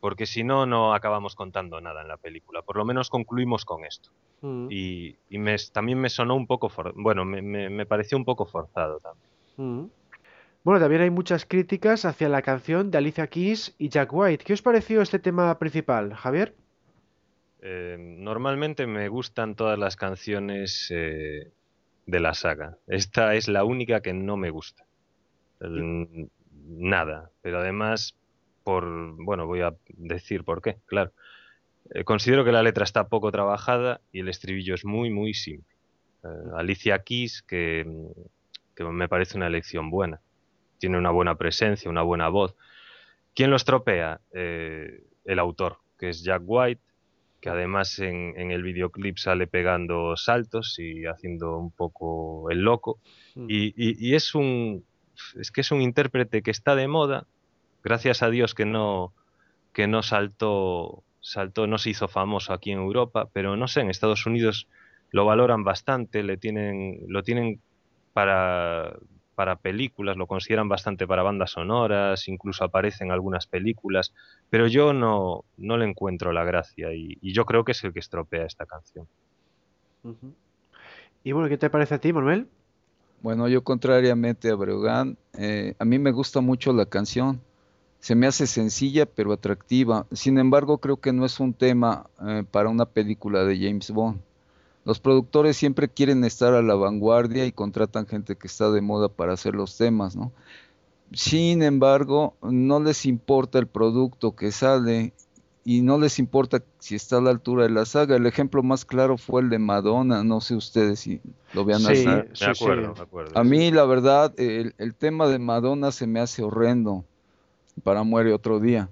[0.00, 2.62] porque si no, no acabamos contando nada en la película.
[2.62, 4.10] Por lo menos concluimos con esto.
[4.42, 8.18] Mm, Y, y me, también me sonó un poco, for- bueno, me, me, me pareció
[8.18, 9.30] un poco forzado también.
[9.56, 9.90] mm.
[10.64, 14.44] Bueno, también hay muchas críticas hacia la canción de Alicia Keys y Jack White.
[14.44, 16.56] ¿Qué os pareció este tema principal, Javier?
[17.62, 21.52] Eh, normalmente me gustan todas las canciones eh,
[22.06, 22.78] de la saga.
[22.86, 24.84] Esta es la única que no me gusta.
[25.60, 26.28] El-
[26.68, 27.30] nada.
[27.42, 28.16] Pero además,
[28.66, 28.84] por,
[29.24, 31.12] bueno, voy a decir por qué, claro.
[31.94, 35.72] Eh, considero que la letra está poco trabajada y el estribillo es muy, muy simple.
[36.24, 37.86] Eh, Alicia Keys, que,
[38.74, 40.20] que me parece una elección buena.
[40.78, 42.56] Tiene una buena presencia, una buena voz.
[43.36, 44.20] ¿Quién lo estropea?
[44.32, 46.82] Eh, el autor, que es Jack White,
[47.40, 52.98] que además en, en el videoclip sale pegando saltos y haciendo un poco el loco.
[53.36, 53.46] Mm.
[53.48, 54.84] Y, y- y es un
[55.38, 57.26] es que es un intérprete que está de moda,
[57.86, 59.12] gracias a Dios que no
[59.72, 63.90] que no saltó saltó, no se hizo famoso aquí en Europa, pero no sé, en
[63.90, 64.66] Estados Unidos
[65.10, 67.60] lo valoran bastante, le tienen, lo tienen
[68.12, 68.96] para,
[69.34, 74.12] para películas, lo consideran bastante para bandas sonoras, incluso aparece en algunas películas,
[74.50, 77.92] pero yo no, no le encuentro la gracia y, y yo creo que es el
[77.92, 79.06] que estropea esta canción.
[81.24, 82.48] Y bueno, ¿qué te parece a ti, Manuel?
[83.20, 87.40] Bueno, yo contrariamente a Breogán, eh, a mí me gusta mucho la canción.
[88.00, 90.06] Se me hace sencilla pero atractiva.
[90.12, 94.20] Sin embargo, creo que no es un tema eh, para una película de James Bond.
[94.84, 99.08] Los productores siempre quieren estar a la vanguardia y contratan gente que está de moda
[99.08, 100.30] para hacer los temas, ¿no?
[101.12, 105.12] Sin embargo, no les importa el producto que sale
[105.64, 108.14] y no les importa si está a la altura de la saga.
[108.14, 111.20] El ejemplo más claro fue el de Madonna, no sé ustedes si
[111.52, 112.44] lo vean Sí, así.
[112.44, 113.00] Acuerdo, sí.
[113.00, 113.38] me acuerdo.
[113.38, 117.04] A mí, la verdad, el, el tema de Madonna se me hace horrendo
[117.82, 118.88] para Muere otro día.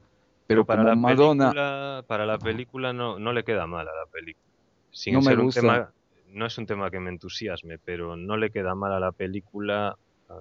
[0.46, 3.92] Pero para como la Madonna, película, para la película no, no le queda mal a
[3.92, 4.44] la película.
[4.90, 5.60] Sin No me ser un gusta.
[5.60, 5.90] tema,
[6.32, 9.96] no es un tema que me entusiasme, pero no le queda mal a la película
[10.28, 10.34] ah,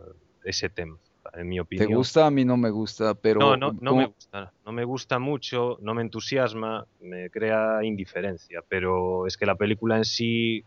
[0.44, 0.98] ese tema,
[1.34, 1.94] en mi ¿te opinión.
[1.94, 2.26] gusta?
[2.28, 5.78] A mí no me gusta, pero No, no, no me gusta, no me gusta mucho,
[5.82, 10.66] no me entusiasma, me crea indiferencia, pero es que la película en sí,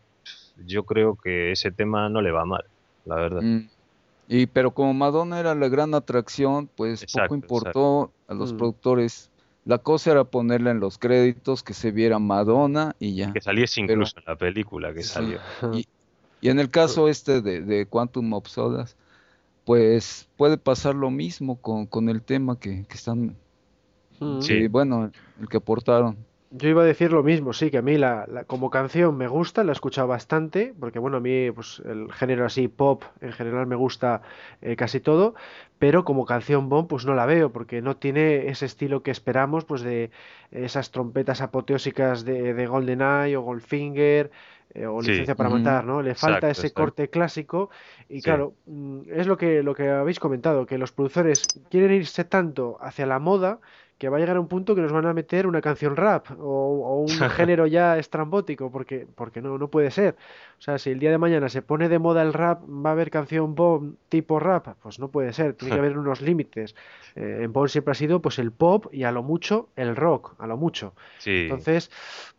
[0.64, 2.64] yo creo que ese tema no le va mal,
[3.04, 3.42] la verdad.
[3.42, 3.68] Mm,
[4.28, 8.56] Y pero como Madonna era la gran atracción, pues Exacto, poco importó a los Mm.
[8.56, 9.30] productores.
[9.64, 13.32] La cosa era ponerla en los créditos, que se viera Madonna y ya.
[13.32, 15.08] Que saliese Pero- incluso en la película que Sí.
[15.10, 15.38] salió.
[15.72, 15.86] Y,
[16.40, 18.94] y en el caso este de, de Quantum of Solace,
[19.64, 23.36] pues puede pasar lo mismo con, con el tema que, que están,
[24.20, 24.40] Mm.
[24.40, 24.66] Sí.
[24.68, 25.10] bueno,
[25.40, 26.16] el que aportaron.
[26.50, 29.26] Yo iba a decir lo mismo, sí, que a mí la, la- como canción me
[29.26, 33.32] gusta, la he escuchado bastante, porque bueno, a mí pues el género así pop en
[33.32, 34.22] general me gusta
[34.62, 35.34] eh, casi todo,
[35.80, 39.64] pero como canción Bond pues no la veo, porque no tiene ese estilo que esperamos
[39.64, 40.10] pues de
[40.52, 44.30] esas trompetas apoteósicas de, de GoldenEye o Goldfinger
[44.74, 45.12] eh, o Sí.
[45.12, 45.50] Licencia para.
[45.50, 46.00] Matar, ¿no?
[46.02, 46.74] Le falta Exacto, ese exacto.
[46.74, 47.70] corte clásico
[48.08, 48.22] y Sí.
[48.22, 52.78] claro, mm, es lo que, lo que habéis comentado, que los productores quieren irse tanto
[52.80, 53.60] hacia la moda
[53.98, 56.26] que va a llegar a un punto que nos van a meter una canción rap
[56.38, 60.16] o, o un género ya estrambótico, porque, porque no, no puede ser.
[60.58, 62.92] O sea, si el día de mañana se pone de moda el rap, va a
[62.92, 66.74] haber canción pop tipo rap, pues no puede ser, tiene que haber unos límites.
[67.14, 70.34] Eh, en pop siempre ha sido pues el pop y a lo mucho el rock,
[70.38, 70.92] a lo mucho.
[71.18, 71.90] Sí, Entonces,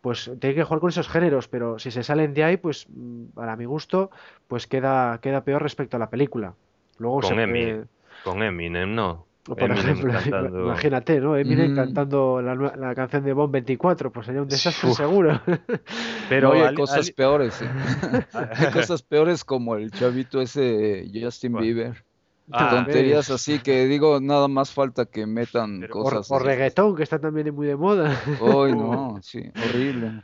[0.02, 3.26] pues tiene que jugar con esos géneros, pero si se salen de ahí, pues mm,
[3.34, 4.12] para mi gusto,
[4.48, 6.54] pues queda, queda peor respecto a la película.
[7.00, 7.86] Luego se con puede- Eminem,
[8.24, 9.26] con Eminem, no.
[9.49, 11.38] O Por Eminem ejemplo, cantando- imagínate, ¿no?
[11.38, 11.75] Eminem Mm.
[11.75, 14.97] cantando la, la canción de Bomb 24, pues sería un desastre Uf.
[14.97, 15.41] seguro.
[16.29, 17.69] Pero Oye, hay cosas peores, ¿eh?
[18.33, 21.57] Hay cosas peores como el chavito ese Justin.
[21.57, 22.03] Bieber.
[22.51, 26.31] Ah, Tonterías así que digo, nada más falta que metan Pero- O, cosas.
[26.31, 28.17] o reggaetón, que está también muy de moda.
[28.39, 30.21] Uy, no, sí, horrible.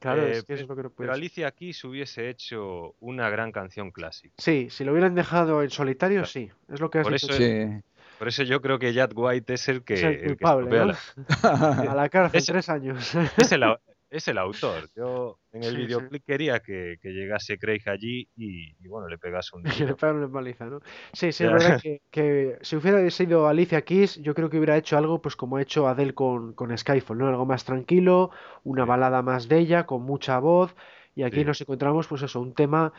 [0.00, 1.12] Claro, Eh, es que eso es lo que no puede Pero.
[1.12, 4.34] Alicia Keys hubiese hecho una gran canción clásica.
[4.38, 6.50] Sí, si lo hubieran dejado en solitario, sí.
[6.72, 7.26] Es lo que has Por dicho.
[7.26, 7.42] eso tú.
[7.42, 7.82] Sí.
[8.20, 10.78] Por eso yo creo que Jack White es el que, Es el el que culpable,
[10.78, 10.86] ¿no?
[10.86, 10.98] la-
[11.90, 13.14] A la cárcel, Ese- tres años.
[13.38, 13.64] es, el,
[14.10, 14.90] es el autor.
[14.94, 15.86] Yo en el Sí, sí.
[15.86, 19.94] videoclip quería que, que llegase Craig allí y, y bueno, le pegase un Y le
[19.94, 20.80] pegaron una paliza, ¿no?
[21.14, 21.56] Sí, sí, Ya.
[21.56, 25.22] es verdad que, que si hubiera sido Alicia Keys, yo creo que hubiera hecho algo
[25.22, 27.26] pues como ha hecho Adele con, con Skyfall, ¿no?
[27.26, 28.30] Algo más tranquilo,
[28.64, 30.76] una balada más de ella, con mucha voz,
[31.14, 31.44] y aquí Sí.
[31.44, 32.92] nos encontramos, pues eso, un tema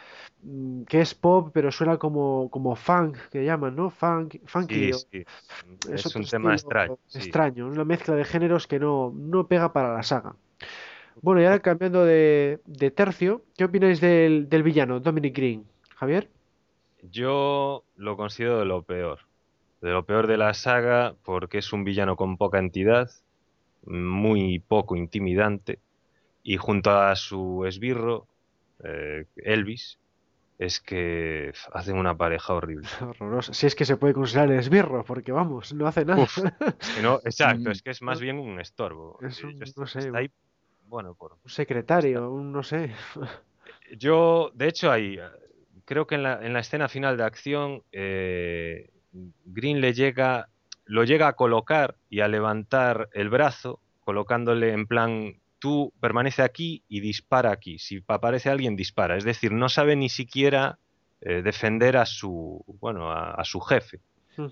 [0.43, 3.89] mm, que es pop, pero suena como, como funk, que llaman, ¿no?
[3.89, 5.25] Funk, funky, Sí, sí.
[5.89, 6.97] es Es un tema extraño.
[7.13, 10.35] extraño, una mezcla de géneros que no, no pega para la saga.
[11.21, 15.65] Bueno, y ahora cambiando de, de tercio, ¿qué opináis del, del villano, Dominic Green?
[15.95, 16.29] Javier?
[17.01, 19.19] Yo lo considero de lo peor.
[19.81, 23.09] De lo peor de la saga porque es un villano con poca entidad,
[23.85, 25.79] muy poco intimidante
[26.43, 28.27] y junto a su esbirro,
[28.83, 29.99] eh, Elvis,
[30.57, 32.87] es que hacen una pareja horrible.
[33.53, 36.21] Si es que se puede considerar el esbirro, porque vamos, no hace nada.
[36.21, 36.37] Uf.
[36.37, 37.71] Es que no, exacto, Mm.
[37.71, 39.17] es que es más bien un estorbo.
[39.21, 40.29] Es un- no sé, ahí,
[40.87, 42.93] bueno, por, Un secretario, un no sé.
[43.97, 45.17] Yo, de hecho, ahí,
[45.85, 48.89] creo que en la, en la escena final de acción, eh,
[49.45, 50.47] Green le llega,
[50.85, 56.83] lo llega a colocar y a levantar el brazo, colocándole en plan, tú permanece aquí
[56.89, 57.77] y dispara aquí.
[57.79, 59.15] Si aparece alguien, dispara.
[59.15, 60.79] Es decir, no sabe ni siquiera
[61.21, 63.99] eh, defender a su, bueno, a, a su jefe.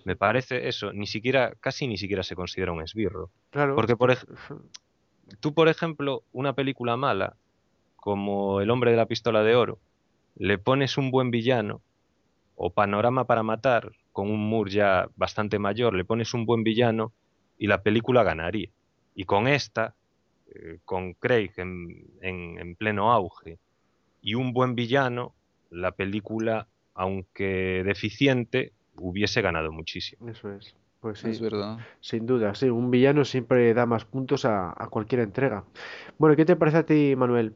[0.05, 3.32] Me parece eso, ni siquiera, casi ni siquiera se considera un esbirro.
[3.49, 3.76] Claro.
[3.76, 4.26] Porque, por ej-
[5.39, 7.36] Tú, por ejemplo, una película mala,
[7.95, 9.80] como El hombre de la pistola de oro,
[10.36, 11.82] le pones un buen villano,
[12.55, 17.14] o Panorama para matar, con un Moore ya bastante mayor, le pones un buen villano
[17.57, 18.70] y la película ganaría.
[19.16, 19.95] Y con esta,
[20.56, 23.58] eh, con Craig en, en- en pleno auge
[24.22, 25.34] y un buen villano,
[25.70, 30.28] la película, aunque deficiente, hubiese ganado muchísimo.
[30.30, 30.76] Eso es.
[31.00, 31.78] Pues sí, Es verdad.
[32.02, 32.70] sin duda, sí.
[32.70, 35.64] Un villano siempre da más puntos a, a cualquier entrega.
[36.18, 37.56] Bueno, ¿qué te parece a ti, Manuel?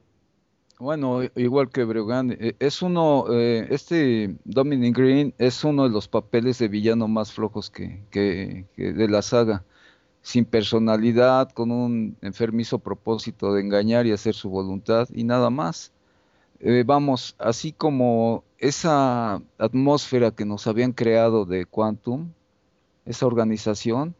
[0.79, 6.07] Bueno, igual que Breogán, eh, es uno, eh, este Dominic Green es uno de los
[6.07, 9.63] papeles de villano más flojos que, que- que de la saga,
[10.23, 15.91] sin personalidad, con un enfermizo propósito de engañar y hacer su voluntad y nada más.
[16.59, 22.29] Eh, vamos, así como esa atmósfera que nos habían creado de Quantum,
[23.05, 24.15] esa organización,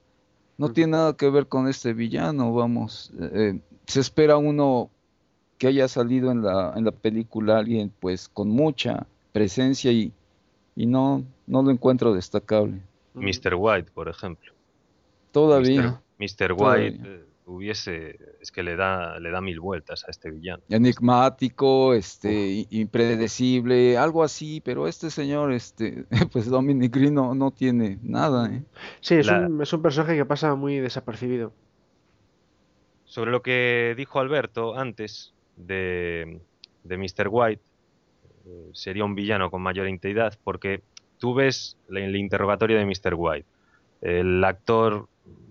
[0.57, 3.11] no tiene nada que ver con este villano, vamos.
[3.19, 4.89] eh, se espera uno
[5.57, 10.11] que haya salido en la, en la película alguien pues con mucha presencia y,
[10.75, 12.81] y no, no lo encuentro destacable.
[13.13, 13.55] Mr.
[13.55, 14.51] White, por ejemplo.
[15.33, 16.01] Todavía.
[16.19, 16.53] Mr.
[16.53, 17.01] White Todavía.
[17.05, 20.63] eh, hubiese, es que le da, le da mil vueltas a este villano.
[20.69, 27.99] Enigmático, este, impredecible, algo así, pero este señor, este, pues Dominic Green no, no tiene
[28.01, 28.63] nada, ¿eh?
[29.01, 31.51] Sí, es La- un, es un personaje que pasa muy desapercibido.
[33.05, 36.39] Sobre lo que dijo Alberto antes de,
[36.83, 37.27] de Mr.
[37.29, 37.61] White,
[38.45, 40.81] eh, sería un villano con mayor integridad, porque
[41.19, 43.13] tú ves la- el interrogatorio de Mr.
[43.15, 43.47] White.
[44.01, 45.07] El actor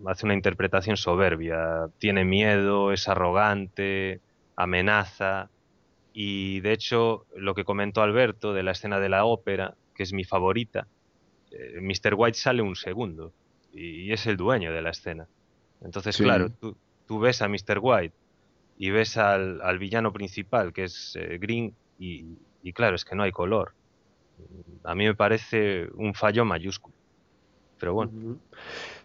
[0.06, 4.20] hace una interpretación soberbia, tiene miedo, es arrogante,
[4.56, 5.48] amenaza,
[6.12, 10.12] y de hecho lo que comentó Alberto de la escena de la ópera, que es
[10.12, 10.86] mi favorita,
[11.50, 12.14] eh, Mr.
[12.14, 13.32] White sale un segundo
[13.72, 15.26] y, y es el dueño de la escena.
[15.82, 16.22] Entonces, Sí.
[16.24, 17.78] claro, tú, tú ves a Mr.
[17.80, 18.14] White
[18.78, 22.24] y ves al, al villano principal, que es eh, Green, y,
[22.62, 23.72] y claro, es que no hay color.
[24.84, 26.94] A mí me parece un fallo mayúsculo.
[27.82, 28.36] Pero bueno.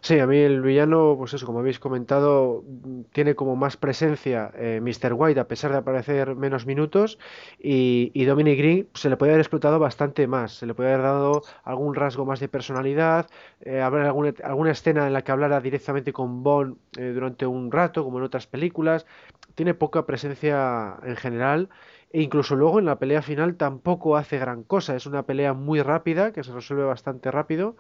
[0.02, 2.64] Sí, a mí el villano, pues eso, como habéis comentado,
[3.12, 5.14] tiene como más presencia eh, Mr.
[5.14, 7.18] White a pesar de aparecer menos minutos
[7.58, 11.02] y, y Dominic Green se le puede haber explotado bastante más, se le puede haber
[11.02, 13.28] dado algún rasgo más de personalidad,
[13.62, 17.72] eh, haber alguna, alguna escena en la que hablara directamente con Bond eh, durante un
[17.72, 19.08] rato, como en otras películas,
[19.56, 21.70] tiene poca presencia en general
[22.12, 25.82] e incluso luego en la pelea final tampoco hace gran cosa, es una pelea muy
[25.82, 27.76] rápida que se resuelve bastante rápido.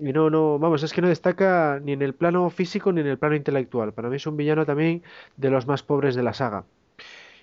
[0.00, 3.06] Y no, no, vamos, es que no destaca ni en el plano físico ni en
[3.06, 3.92] el plano intelectual.
[3.92, 5.02] Para mí es un villano también
[5.36, 6.64] de los más pobres de la saga.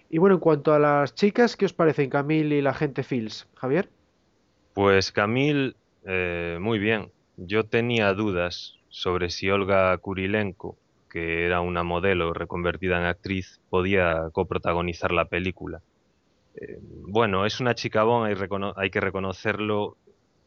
[0.10, 3.48] Y bueno, en cuanto a las chicas, ¿qué os parecen Camille y la gente Fields?
[3.56, 3.90] Javier.
[4.74, 7.12] pues Camille, eh, muy bien.
[7.36, 10.78] Yo tenía dudas sobre si Olga Kurilenko,
[11.10, 15.82] que era una modelo reconvertida en actriz, podía coprotagonizar la película.
[16.56, 19.98] Eh, bueno, es una chica Bond, hay, hay que reconocerlo,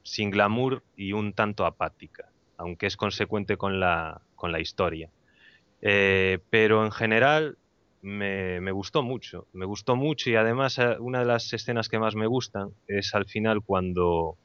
[0.03, 5.11] sin glamour y un tanto apática, aunque es consecuente con la, con la historia.
[5.83, 7.57] Eh, pero en general
[8.03, 11.99] me, me gustó mucho, me gustó mucho y además eh, una de las escenas que
[11.99, 14.37] más me gustan es al final cuando,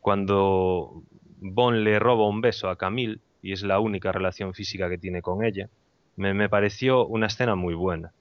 [0.00, 1.02] cuando
[1.40, 5.22] Bond le roba un beso a Camille y es la única relación física que tiene
[5.22, 5.68] con ella.
[6.16, 8.12] Me, me pareció una escena muy buena.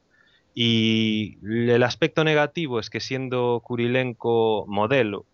[0.54, 5.26] Y el aspecto negativo es que siendo Kurilenko modelo,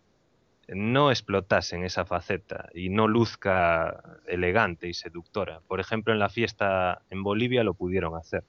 [0.74, 5.62] no explotase en esa faceta y no luzca elegante y seductora.
[5.68, 8.44] Por ejemplo, en la fiesta en Bolivia lo pudieron hacer.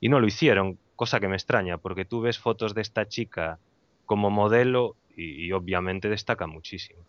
[0.00, 3.58] Y no lo hicieron, cosa que me extraña, porque tú ves fotos de esta chica
[4.06, 7.04] como modelo y, y obviamente destaca muchísimo.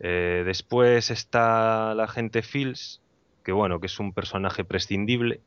[0.00, 3.02] Eh, después está la gente Fields,
[3.44, 5.40] que bueno, que es un personaje prescindible.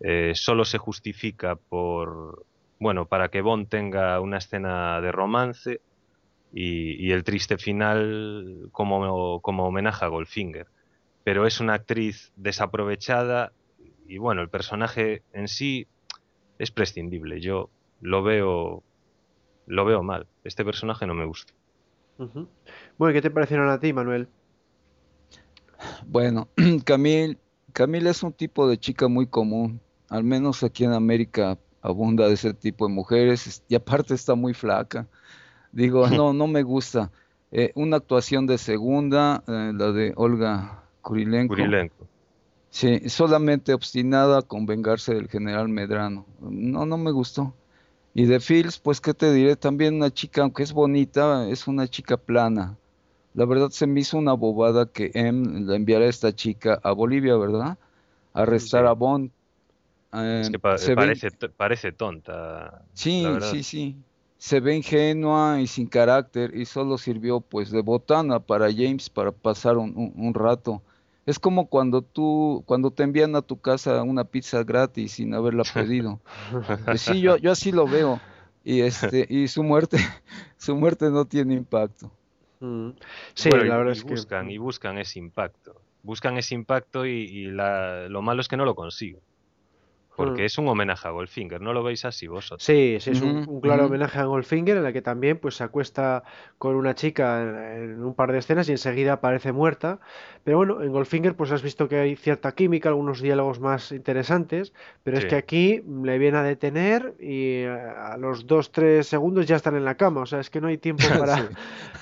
[0.00, 2.44] Eh, solo se justifica por,
[2.78, 5.80] bueno, para que Bond tenga una escena de romance
[6.52, 10.66] y, y el triste final como, como homenaje a Goldfinger.
[11.24, 13.52] Pero es una actriz desaprovechada
[14.06, 15.86] y bueno, el personaje en sí
[16.58, 17.40] es prescindible.
[17.40, 17.70] Yo
[18.00, 18.82] lo veo,
[19.66, 20.26] lo veo mal.
[20.44, 21.52] Este personaje no me gusta.
[22.98, 24.28] Bueno, ¿qué te parecieron a ti, Manuel?
[26.06, 26.48] Bueno,
[26.84, 27.38] Camille,
[27.72, 32.34] Camille es un tipo de chica muy común, al menos aquí en América abunda de
[32.34, 35.08] ese tipo de mujeres es- y aparte está muy flaca.
[35.72, 37.10] Digo, no, no me gusta.
[37.52, 41.54] Eh, una actuación de segunda, eh, la de Olga Kurilenko.
[41.54, 42.06] Kurilenko.
[42.70, 46.24] Sí, solamente obstinada con vengarse del general Medrano.
[46.40, 47.52] No, no me gustó.
[48.14, 49.56] Y de Fields, pues, ¿qué te diré?
[49.56, 52.76] También una chica, aunque es bonita, es una chica plana.
[53.34, 56.92] La verdad se me hizo una bobada que M la enviara a esta chica a
[56.92, 57.78] Bolivia, ¿verdad?
[58.34, 58.88] A arrestar Sí.
[58.88, 59.30] a Bond.
[60.12, 62.82] Eh, Es que pa- se parece, parece tonta.
[62.94, 63.96] Sí, sí, sí.
[64.40, 69.32] Se ve ingenua y sin carácter y solo sirvió pues de botana para James para
[69.32, 70.80] pasar un, un- un rato.
[71.26, 75.62] Es como cuando tú, cuando te envían a tu casa una pizza gratis sin haberla
[75.74, 76.20] pedido.
[76.86, 78.18] Pues sí, yo, yo así lo veo.
[78.64, 79.98] Y este, y su muerte,
[80.56, 82.10] su muerte no tiene impacto.
[82.60, 82.90] Mm.
[83.34, 84.14] Sí, Bueno, la verdad y es que.
[84.14, 85.74] buscan, y buscan ese impacto.
[86.02, 89.20] Buscan ese impacto y, y la- lo malo es que no lo consiguen.
[90.24, 90.46] Porque Mm.
[90.46, 92.62] es un homenaje a Goldfinger, ¿no lo veis así vosotros?
[92.62, 96.22] Sí, sí, es un, claro homenaje a Goldfinger en la que también pues se acuesta
[96.58, 97.56] con una chica en,
[97.92, 99.98] en un par de escenas y enseguida aparece muerta.
[100.44, 104.72] Pero bueno, en Goldfinger pues has visto que hay cierta química, algunos diálogos más interesantes,
[105.02, 109.46] pero es que aquí le viene a detener y eh, a los dos, tres segundos
[109.46, 110.22] ya están en la cama.
[110.22, 111.42] O sea, es que no hay tiempo para, Sí.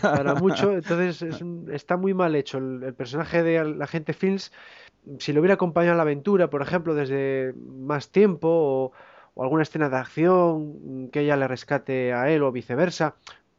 [0.03, 0.73] para mucho.
[0.73, 2.59] Entonces es un- está muy mal hecho.
[2.59, 4.53] El, el personaje de la agente Fields,
[5.19, 8.93] si lo hubiera acompañado en la aventura, por ejemplo, desde más tiempo o,
[9.35, 13.17] o alguna escena de acción que ella le rescate a él o viceversa,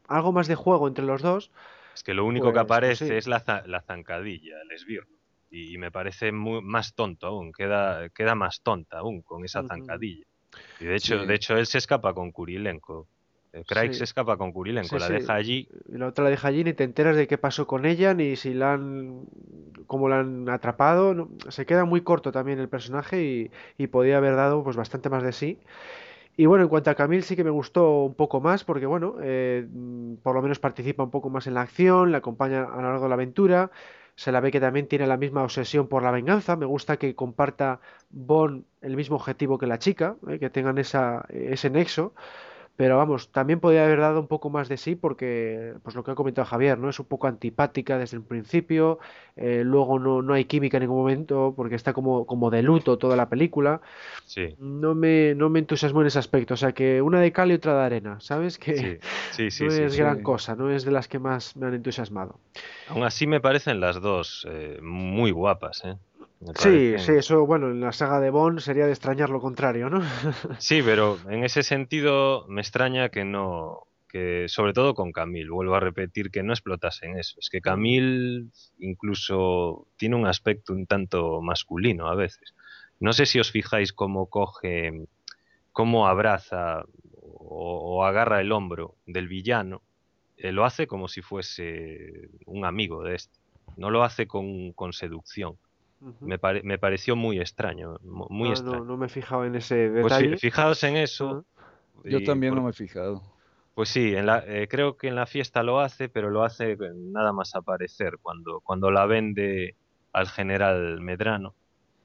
[0.08, 1.52] algo más de juego entre los dos.
[1.96, 3.14] Es que lo único que Pues- pues aparece sí.
[3.14, 5.08] es la, la zancadilla, el esbirro.
[5.52, 9.64] Y, y me parece muy, más tonto aún, queda, queda más tonta aún con esa
[9.64, 10.26] zancadilla.
[10.80, 11.26] Y de hecho, Sí.
[11.26, 13.08] de hecho él se escapa con Kurilenko.
[13.68, 14.00] Craig Sí.
[14.00, 15.14] se escapa con Kurilenko, Sí, la sí.
[15.14, 15.68] deja allí.
[15.92, 18.36] Y la otra la deja allí, ni te enteras de qué pasó con ella, ni
[18.36, 19.26] si la han,
[19.88, 21.14] cómo la han atrapado.
[21.14, 25.10] no- Se queda muy corto también el personaje y, y podía haber dado pues bastante
[25.10, 25.58] más de sí.
[26.38, 29.16] Y bueno, en cuanto a Camille sí que me gustó un poco más porque bueno,
[29.22, 29.68] eh,
[30.24, 33.04] por lo menos participa un poco más en la acción, la acompaña a lo largo
[33.04, 33.72] de la aventura.
[34.16, 36.56] Se la ve que también tiene la misma obsesión por la venganza.
[36.56, 37.80] Me gusta que comparta
[38.10, 42.14] Bond el mismo objetivo que la chica, eh, que tengan esa, ese nexo.
[42.80, 46.12] Pero vamos, también podría haber dado un poco más de sí porque, pues lo que
[46.12, 46.90] ha comentado Javier, ¿no?
[46.90, 49.00] Es un poco antipática desde el principio,
[49.36, 52.98] eh, luego no, no hay química en ningún momento porque está como, como de luto
[52.98, 53.82] toda la película.
[54.24, 57.52] Sí, No me, no me entusiasmó en ese aspecto, o sea que una de cal
[57.52, 58.58] y otra de arena, ¿sabes?
[58.58, 58.98] Que sí,
[59.32, 62.40] sí, sí, no es gran cosa, no es de las que más me han entusiasmado.
[62.88, 65.98] Aún así me parecen las dos eh, muy guapas, ¿eh?
[66.56, 70.02] Sí, sí, eso, bueno, en la saga de Bond sería de extrañar lo contrario, ¿no?
[70.60, 75.76] Sí, pero en ese sentido me extraña que no, que sobre todo con Camille, vuelvo
[75.76, 77.40] a repetir que no explotasen eso.
[77.40, 78.48] Es que Camille
[78.80, 82.56] incluso tiene un aspecto un tanto masculino a veces.
[83.02, 85.08] No sé si os fijáis cómo coge,
[85.74, 86.86] cómo abraza
[87.22, 89.82] o, o agarra el hombro del villano.
[90.38, 93.38] Eh, lo hace como si fuese un amigo de este.
[93.76, 95.58] No lo hace con, con seducción.
[96.22, 98.80] Me, pare- me pareció muy extraño, mu- muy Ah, extraño.
[98.80, 100.38] no, no me he fijado en ese Pues detalle.
[100.38, 101.46] fijaos en eso.
[102.06, 103.22] Yo también por- no me he fijado.
[103.76, 106.78] Pues sí, en la, eh, creo que en la fiesta lo hace, pero lo hace
[106.96, 109.76] nada más aparecer, cuando, cuando la vende
[110.12, 111.56] al general Medrano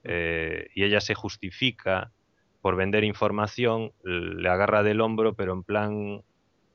[0.04, 2.12] eh, y ella se justifica
[2.60, 6.22] por vender información, le agarra del hombro, pero en plan,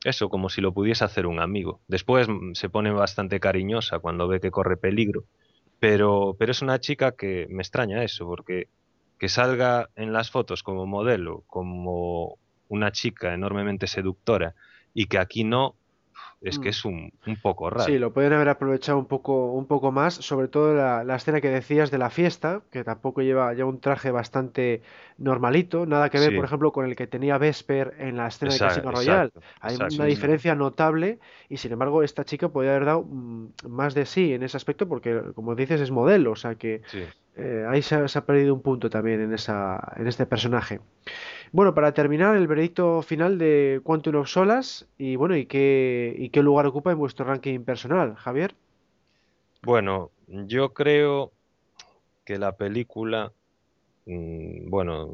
[0.04, 1.82] eso, como si lo pudiese hacer un amigo.
[1.88, 5.24] Después mm, se pone bastante cariñosa cuando ve que corre peligro,
[5.80, 8.68] pero, pero es una chica que me extraña eso, porque
[9.18, 14.56] que salga en las fotos como modelo, como una chica enormemente seductora,
[14.94, 15.76] y que aquí no,
[16.42, 16.70] es que Mm.
[16.70, 17.84] es un, un poco raro.
[17.84, 21.42] Sí, lo pueden haber aprovechado un poco, un poco más, sobre todo la, la escena
[21.42, 24.82] que decías de la fiesta, que tampoco lleva, lleva un traje bastante
[25.18, 26.36] normalito, nada que ver, Sí.
[26.36, 29.32] por ejemplo, con el que tenía Vesper en la escena de Casino Royale.
[29.60, 29.96] Hay exacto.
[29.96, 34.34] una diferencia notable y sin embargo esta chica podría haber dado mm, más de sí
[34.34, 36.82] en ese aspecto porque, como dices, es modelo, o sea que
[37.36, 40.80] eh, ahí se ha, se ha perdido un punto también en esa, en este personaje.
[41.52, 46.30] Bueno, para terminar, el veredicto final de Quantum of Solas y bueno, ¿y qué, y
[46.30, 48.56] qué lugar ocupa en vuestro ranking personal, Javier?
[49.64, 51.32] Bueno, yo creo
[52.24, 53.32] que la película,
[54.06, 55.14] mm, bueno,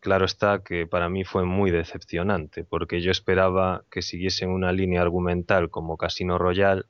[0.00, 5.02] claro está que para mí fue muy decepcionante, porque yo esperaba que siguiesen una línea
[5.02, 6.84] argumental como Casino Royale,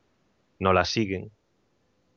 [0.60, 1.30] no la siguen,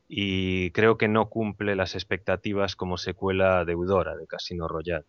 [0.08, 5.04] y creo que no cumple las expectativas como secuela deudora de Casino Royale.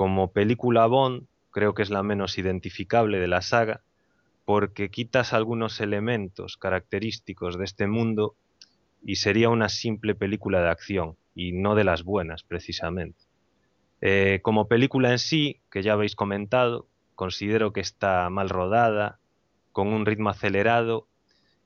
[0.00, 3.82] Como película Bond, creo que es la menos identificable de la saga,
[4.46, 8.34] porque quitas algunos elementos característicos de este mundo
[9.04, 13.26] y sería una simple película de acción y no de las buenas precisamente.
[14.00, 19.18] Eh, como película en sí, que ya habéis comentado, considero que está mal rodada,
[19.70, 21.08] con un ritmo acelerado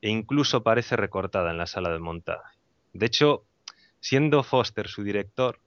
[0.01, 2.57] e incluso parece recortada en la sala de montaje.
[2.91, 3.45] De hecho,
[4.01, 5.61] siendo Foster su director,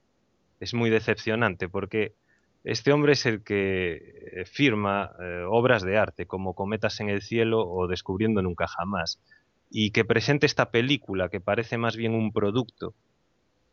[0.60, 2.14] es muy decepcionante porque
[2.64, 3.94] este hombre es el que
[4.32, 9.20] eh, firma eh, obras de arte como Cometas en el cielo o Descubriendo nunca jamás
[9.70, 12.94] y que presente esta película que parece más bien un producto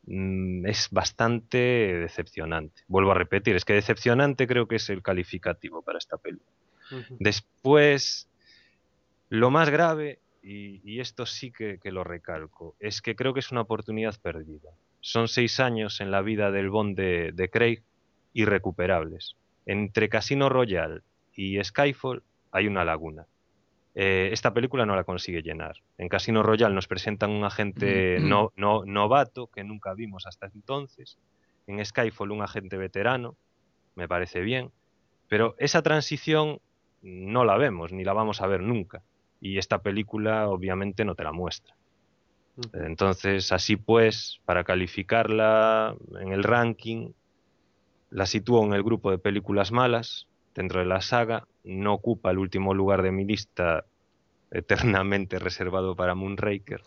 [0.06, 2.82] mm, es bastante decepcionante.
[2.86, 6.50] Vuelvo a repetir, es que decepcionante creo que es el calificativo para esta película.
[7.18, 8.28] Después,
[9.28, 13.40] lo más grave, y, y esto sí que, que lo recalco, es que creo que
[13.40, 14.70] es una oportunidad perdida.
[15.00, 17.82] Son seis años en la vida del Bond de, de Craig
[18.36, 19.34] irrecuperables.
[19.64, 21.00] Entre Casino Royale
[21.34, 22.22] y Skyfall
[22.52, 23.26] hay una laguna.
[23.94, 25.76] Eh, esta película no la consigue llenar.
[25.96, 31.18] En Casino Royale nos presentan un agente no, no, novato que nunca vimos hasta entonces.
[31.66, 33.36] En Skyfall un agente veterano,
[33.94, 34.70] me parece bien.
[35.28, 36.60] Pero esa transición
[37.00, 39.02] no la vemos, ni la vamos a ver nunca.
[39.40, 41.74] Y esta película obviamente no te la muestra.
[42.72, 47.12] Entonces, así pues, para calificarla en el ranking,
[48.10, 51.46] la sitúo en el grupo de películas malas dentro de la saga.
[51.64, 53.84] No ocupa el último lugar de mi lista
[54.50, 56.82] eternamente reservado para Moonraker.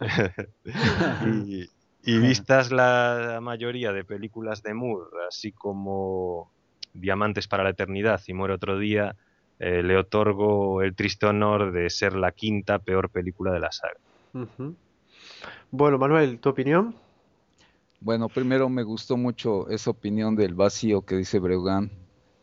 [1.26, 1.66] y,
[2.04, 6.50] y vistas la mayoría de películas de Moore, así como
[6.94, 9.16] Diamantes para la Eternidad y Muere otro día,
[9.58, 13.96] eh, le otorgo el triste honor de ser la quinta peor película de la saga.
[15.70, 16.94] Bueno, Manuel, ¿tu opinión?
[18.00, 21.90] Bueno, primero me gustó mucho esa opinión del vacío que dice Breugán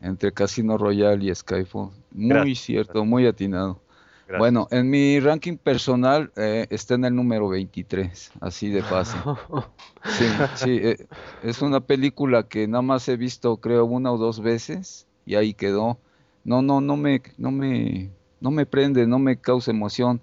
[0.02, 1.92] entre Casino Royale y Skyfall.
[2.12, 2.60] Muy Gracias.
[2.60, 3.80] cierto, muy atinado.
[4.28, 4.40] Gracias.
[4.40, 9.22] Bueno, en mi ranking personal eh, está en el número 23, así de fácil.
[10.06, 10.26] Sí,
[10.56, 11.08] sí, eh,
[11.42, 15.54] es una película que nada más he visto creo una o dos veces y ahí
[15.54, 15.98] quedó.
[16.44, 20.22] No, no, no me, no me, no me prende, no me causa emoción.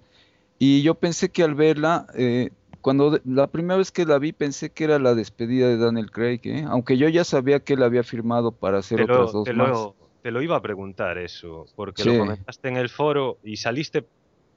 [0.59, 2.51] Y yo pensé que al verla, eh,
[2.81, 6.41] cuando la primera vez que la vi pensé que era la despedida de Daniel Craig,
[6.45, 6.65] ¿eh?
[6.67, 9.53] aunque yo ya sabía que él había firmado para hacer te, otras lo, dos te,
[9.53, 9.69] más.
[9.69, 12.09] lo, te lo iba a preguntar eso, porque Sí.
[12.09, 14.07] lo comentaste en el foro y saliste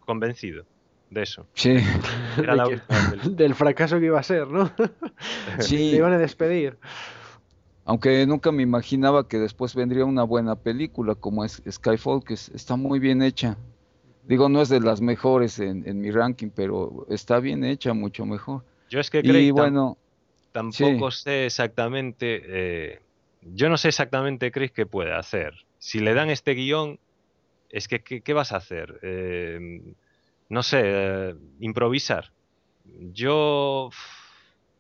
[0.01, 0.65] convencido
[1.11, 1.49] de eso.
[1.55, 1.77] Sí,
[2.39, 3.37] Era la De que- última película.
[3.37, 4.71] Del fracaso que iba a ser, ¿no?
[5.61, 5.91] sí.
[5.91, 6.79] Le iban a despedir.
[7.87, 12.49] Aunque nunca me imaginaba que después vendría una buena película como es Skyfall, que es-
[12.51, 13.59] está muy bien hecha.
[14.27, 18.25] Digo, no es de las mejores en, en mi ranking, pero está bien hecha, mucho
[18.25, 18.65] mejor.
[18.91, 19.99] Yo es que Y Craig tam- bueno,
[20.53, 23.01] tampoco sé exactamente, eh,
[23.43, 25.53] yo no sé exactamente Craig qué puede hacer.
[25.79, 26.99] Si le dan este guion,
[27.69, 28.99] es que ¿qué, qué vas a hacer?
[29.03, 29.81] Eh,
[30.49, 32.33] no sé, eh, improvisar.
[33.13, 33.91] Yo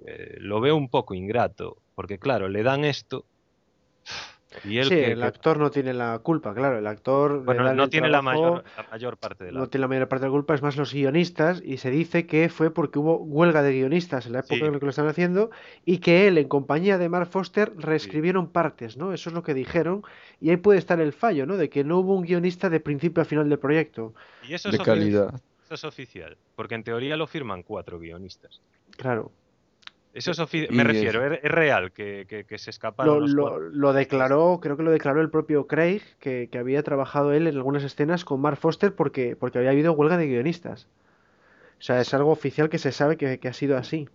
[0.07, 3.26] eh, lo veo un poco ingrato, porque claro, le dan esto
[4.62, 6.78] y él Sí, que- el que- actor no tiene la culpa, claro.
[6.78, 9.88] El actor bueno, no tiene la mayor, la mayor parte de la no tiene la
[9.88, 12.98] mayor parte de la culpa, es más los guionistas, y se dice que fue porque
[12.98, 14.61] hubo huelga de guionistas en la época Sí.
[14.64, 15.50] en la que lo están haciendo,
[15.84, 19.12] y que él, en compañía de Mark Foster, reescribieron partes, ¿no?
[19.12, 20.02] Eso es lo que dijeron,
[20.40, 21.57] y ahí puede estar el fallo, ¿no?
[21.57, 24.14] De que no hubo un guionista de principio a final del proyecto.
[24.48, 25.34] Y eso es de calidad.
[25.64, 28.61] Eso es oficial, porque en teoría lo firman cuatro guionistas.
[28.96, 29.32] Claro.
[30.14, 30.38] Eso es
[30.70, 34.60] Y me refiero, es, es real que, que- que se escaparon Lo, los lo- declaró,
[34.62, 38.24] creo que lo declaró el propio Craig, que, que había trabajado él en algunas escenas
[38.24, 40.86] con Mark Foster porque, porque había habido huelga de guionistas.
[41.78, 44.08] O sea, es algo oficial que se sabe que, que ha sido así.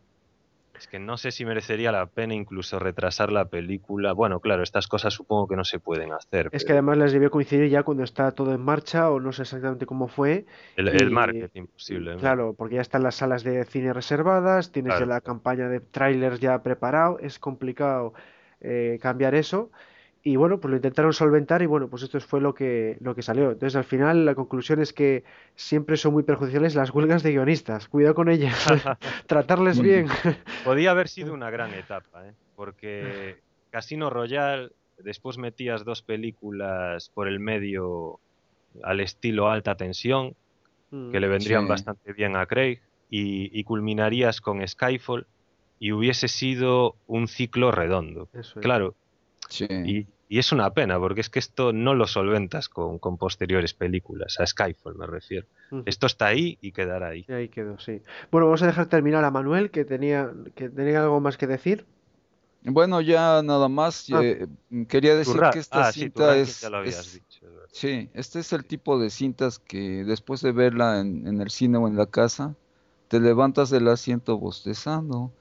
[0.80, 4.14] Es que no sé si merecería la pena incluso retrasar la película.
[4.14, 6.50] Bueno, claro, estas cosas supongo que no se pueden hacer.
[6.54, 9.42] Es que además les debió coincidir ya cuando está todo en marcha o no sé
[9.42, 10.46] exactamente cómo fue.
[10.78, 12.14] el, el y- marketing posible.
[12.14, 12.20] ¿no?
[12.20, 16.40] Claro, porque ya están las salas de cine reservadas, tienes ya la campaña de trailers
[16.40, 18.14] ya preparado, es complicado
[18.62, 19.72] eh, cambiar eso.
[20.22, 23.22] Y bueno, pues lo intentaron solventar y bueno, pues esto fue lo que, lo que
[23.22, 23.52] salió.
[23.52, 25.24] Entonces al final la conclusión es que
[25.56, 27.88] siempre son muy perjudiciales las huelgas de guionistas.
[27.88, 28.54] Cuidado con ellas,
[29.28, 29.84] tratarles Mm.
[29.84, 30.08] bien.
[30.66, 32.34] Podía haber sido una gran etapa, ¿eh?
[32.56, 33.38] porque
[33.70, 38.20] Casino Royale, después metías dos películas por el medio
[38.84, 40.36] al estilo alta tensión,
[40.92, 41.70] que le vendrían Sí.
[41.70, 45.28] bastante bien a Craig, y, y culminarías con Skyfall,
[45.80, 48.28] y hubiese sido un ciclo redondo.
[48.34, 48.64] Eso es.
[48.64, 48.96] Claro,
[49.50, 49.66] Sí.
[49.70, 53.74] y, y es una pena, porque es que esto no lo solventas con, con posteriores
[53.74, 55.48] películas, a Skyfall me refiero.
[55.86, 57.26] Esto está ahí y quedará ahí.
[57.28, 58.02] Y ahí quedó, sí.
[58.32, 61.86] Bueno, vamos a dejar terminar a Manuel, que tenía, que tenía algo más que decir.
[62.62, 64.22] Bueno, ya nada más, Ah.
[64.24, 64.46] eh,
[64.88, 67.48] quería decir que esta ah, cinta es, ya lo habías es- dicho.
[67.72, 71.78] Sí, este es el tipo de cintas que después de verla en, en el cine
[71.78, 72.56] o en la casa,
[73.08, 75.32] te levantas del asiento bostezando.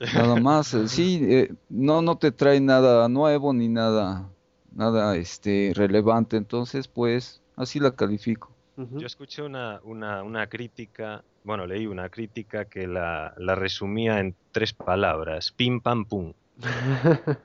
[0.00, 4.28] Nada más, eh, sí, eh, no, no te trae nada nuevo ni nada,
[4.72, 8.50] nada este relevante, entonces pues así la califico.
[8.76, 14.34] Yo escuché una, una, una crítica, bueno, leí una crítica que la, la resumía en
[14.52, 16.32] tres palabras, pim pam pum.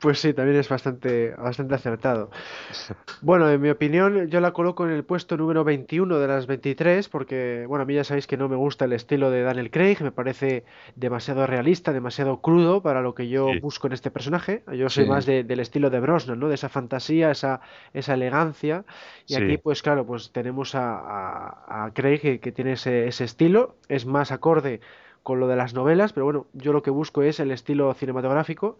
[0.00, 2.30] Pues sí, también es bastante, bastante acertado.
[3.22, 7.08] Bueno, en mi opinión, yo la coloco en el puesto número 21 de las 23,
[7.08, 9.96] porque, bueno, a mí ya sabéis que no me gusta el estilo de Daniel Craig,
[10.02, 10.64] me parece
[10.94, 13.60] demasiado realista, demasiado crudo para lo que yo Sí.
[13.60, 14.62] busco en este personaje.
[14.76, 15.10] Yo soy Sí.
[15.10, 16.48] más de- del estilo de Brosnan, ¿no?
[16.48, 17.60] De esa fantasía, esa,
[17.94, 18.84] esa elegancia.
[19.26, 19.42] Y Sí.
[19.42, 23.76] aquí, pues claro, pues tenemos a, a- a Craig que, que tiene ese, ese estilo,
[23.88, 24.80] es más acorde
[25.24, 28.78] con lo de las novelas, pero bueno, yo lo que busco es el estilo cinematográfico.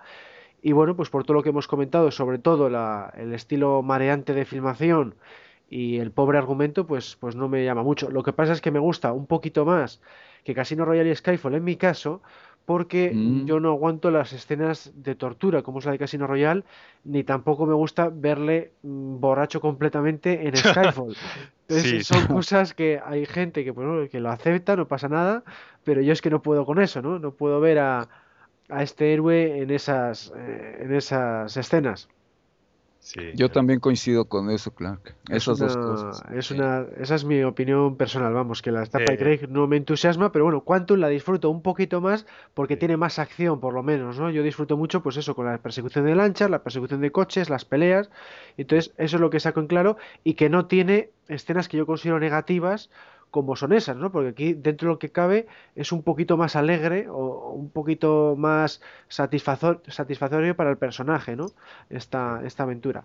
[0.63, 4.35] Y bueno, pues por todo lo que hemos comentado, sobre todo la, el estilo mareante
[4.35, 5.17] de filmación
[5.69, 8.11] y el pobre argumento, pues, pues no me llama mucho.
[8.11, 10.01] Lo que pasa es que me gusta un poquito más
[10.45, 12.23] que Casino Royale y Skyfall en mi caso,
[12.65, 13.45] porque Mm.
[13.47, 16.65] yo no aguanto las escenas de tortura como es la de Casino Royale,
[17.05, 21.17] ni tampoco me gusta verle mm, borracho completamente en Skyfall.
[21.69, 22.05] Entonces, Sí.
[22.05, 25.45] son cosas que hay gente que, pues, bueno, que lo acepta, no pasa nada,
[25.83, 27.19] pero yo es que no puedo con eso, ¿no?
[27.19, 28.09] No puedo ver a,
[28.69, 32.09] a este héroe en esas, eh, en esas escenas.
[33.07, 35.15] Sí, Yo también coincido con eso, Clark.
[35.29, 36.23] Es Esas dos una- cosas.
[36.33, 36.55] es sí.
[36.55, 39.19] una, esa es mi opinión personal, vamos, que la etapa de.
[39.19, 42.25] Craig no me entusiasma, pero bueno, Quantum la disfruto un poquito más
[42.55, 42.79] porque Sí.
[42.79, 44.31] tiene más acción, por lo menos, ¿no?
[44.31, 47.67] Yo disfruto mucho, pues eso, con la persecución de lanchas, la persecución de coches, las
[47.67, 48.09] peleas,
[48.57, 51.85] entonces eso es lo que saco en claro y que no tiene escenas que yo
[51.85, 52.89] considero negativas
[53.35, 54.13] como son esas, ¿no?
[54.13, 58.37] Porque aquí, dentro de lo que cabe, es un poquito más alegre o un poquito
[58.39, 61.47] más satisfactorio para el personaje, ¿no?
[61.91, 63.03] Esta, esta aventura.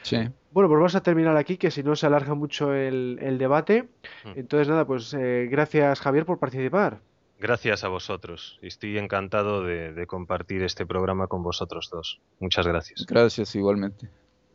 [0.00, 0.16] Sí.
[0.52, 3.90] Bueno, pues vamos a terminar aquí, que si no se alarga mucho el, el debate.
[4.24, 4.32] Mm.
[4.36, 7.00] Entonces, nada, pues eh, gracias Javier por participar.
[7.38, 8.58] Gracias a vosotros.
[8.62, 12.22] Estoy encantado de, de compartir este programa con vosotros dos.
[12.40, 13.04] Muchas gracias.
[13.06, 14.08] Gracias igualmente.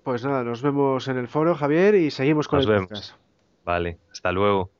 [0.03, 2.89] Pues nada, nos vemos en el foro, Javier, y seguimos con Nos el vemos.
[2.89, 3.14] podcast.
[3.64, 4.72] Vale, hasta luego.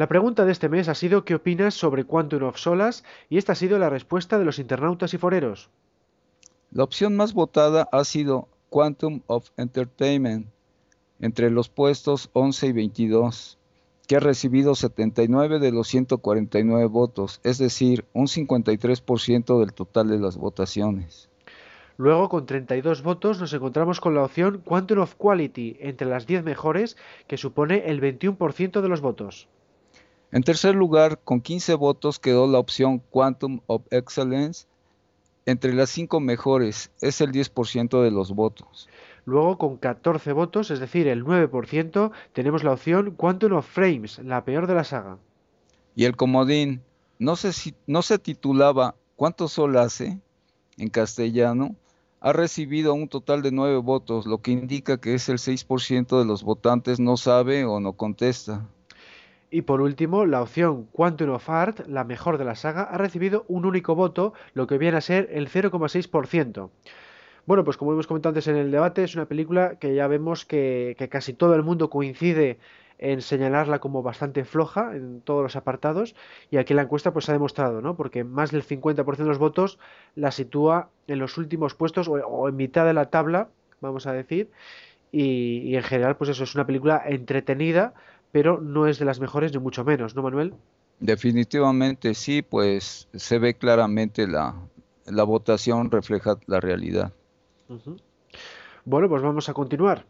[0.00, 3.04] La pregunta de este mes ha sido ¿qué opinas sobre Quantum of Solas?
[3.28, 5.68] Y esta ha sido la respuesta de los internautas y foreros.
[6.72, 10.46] La opción más votada ha sido Quantum of Entertainment,
[11.20, 13.58] entre los puestos 11 y 22,
[14.08, 20.18] que ha recibido 79 de los 149 votos, es decir, un 53% del total de
[20.18, 21.28] las votaciones.
[21.98, 26.42] Luego, con 32 votos, nos encontramos con la opción Quantum of Quality, entre las 10
[26.42, 26.96] mejores,
[27.26, 29.46] que supone el 21% de los votos.
[30.32, 34.66] En tercer lugar, con 15 votos quedó la opción Quantum of Excellence,
[35.46, 38.88] entre las 5 mejores, es el 10% de los votos.
[39.24, 44.44] Luego, con 14 votos, es decir, el 9%, tenemos la opción Quantum of Frames, la
[44.44, 45.18] peor de la saga.
[45.96, 46.82] Y el comodín
[47.18, 50.20] no se, no se titulaba ¿Cuánto sol hace?
[50.80, 51.76] en castellano,
[52.20, 56.24] ha recibido un total de 9 votos, lo que indica que es el 6% de
[56.24, 58.66] los votantes no sabe o no contesta.
[59.50, 63.44] Y por último, la opción Quantum of Art, la mejor de la saga, ha recibido
[63.48, 66.70] un único voto, lo que viene a ser el 0,6%.
[67.46, 70.44] Bueno, pues como hemos comentado antes en el debate, es una película que ya vemos
[70.44, 72.58] que, casi todo el mundo coincide
[72.98, 76.14] en señalarla como bastante floja en todos los apartados
[76.50, 77.96] y aquí la encuesta pues ha demostrado, ¿no?
[77.96, 79.78] Porque más del 50% de los votos
[80.14, 83.48] la sitúa en los últimos puestos o, o en mitad de la tabla,
[83.80, 84.50] vamos a decir,
[85.12, 87.94] y en general pues eso es una película entretenida,
[88.32, 90.54] pero no es de las mejores ni mucho menos, ¿no, Manuel?
[90.98, 94.54] Definitivamente sí, pues se ve claramente la,
[95.06, 97.12] la votación refleja la realidad.
[98.84, 100.06] Bueno, pues vamos a continuar.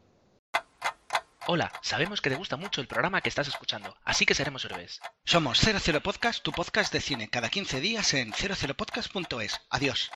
[1.47, 5.01] Hola, sabemos que te gusta mucho el programa que estás escuchando, así que seremos héroes.
[5.25, 9.61] Somos 00 Podcast, tu podcast de cine, cada 15 días en 00podcast.es.
[9.71, 10.11] Adiós.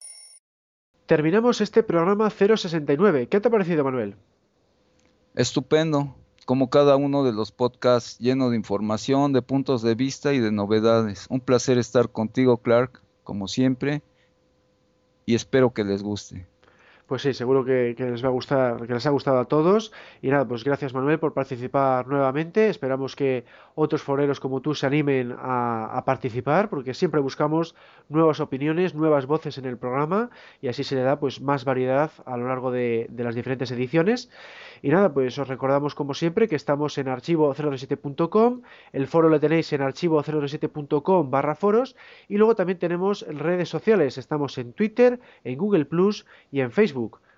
[1.06, 3.28] Terminamos este programa 069.
[3.28, 4.16] ¿Qué te ha parecido, Manuel?
[5.34, 10.40] Estupendo, como cada uno de los podcasts lleno de información, de puntos de vista y
[10.40, 11.26] de novedades.
[11.30, 14.02] Un placer estar contigo, Clark, como siempre,
[15.26, 16.46] y espero que les guste.
[17.06, 19.92] Pues sí, seguro que, les va a gustar, que les ha gustado a todos.
[20.22, 22.70] Y nada, pues gracias Manuel por participar nuevamente.
[22.70, 23.44] Esperamos que
[23.74, 27.74] otros foreros como tú se animen a, participar, porque siempre buscamos
[28.08, 30.30] nuevas opiniones, nuevas voces en el programa,
[30.62, 33.70] y así se le da pues más variedad a lo largo de, de las diferentes
[33.70, 34.30] ediciones.
[34.80, 39.72] Y nada, pues os recordamos como siempre que estamos en archivo027.com, el foro lo tenéis
[39.72, 41.96] en archivo027.com barra foros,
[42.28, 46.93] y luego también tenemos redes sociales, estamos en Twitter, en Google Plus y en Facebook.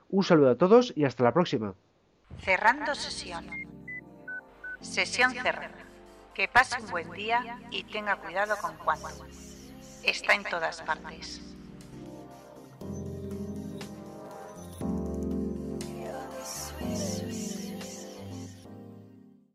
[0.09, 1.75] Un saludo a todos y hasta la próxima.
[2.41, 3.49] Cerrando sesión.
[4.81, 5.71] Sesión cerrada.
[6.35, 9.09] Que pase un buen día y tenga cuidado con cuánto.
[10.03, 11.56] Está en todas partes.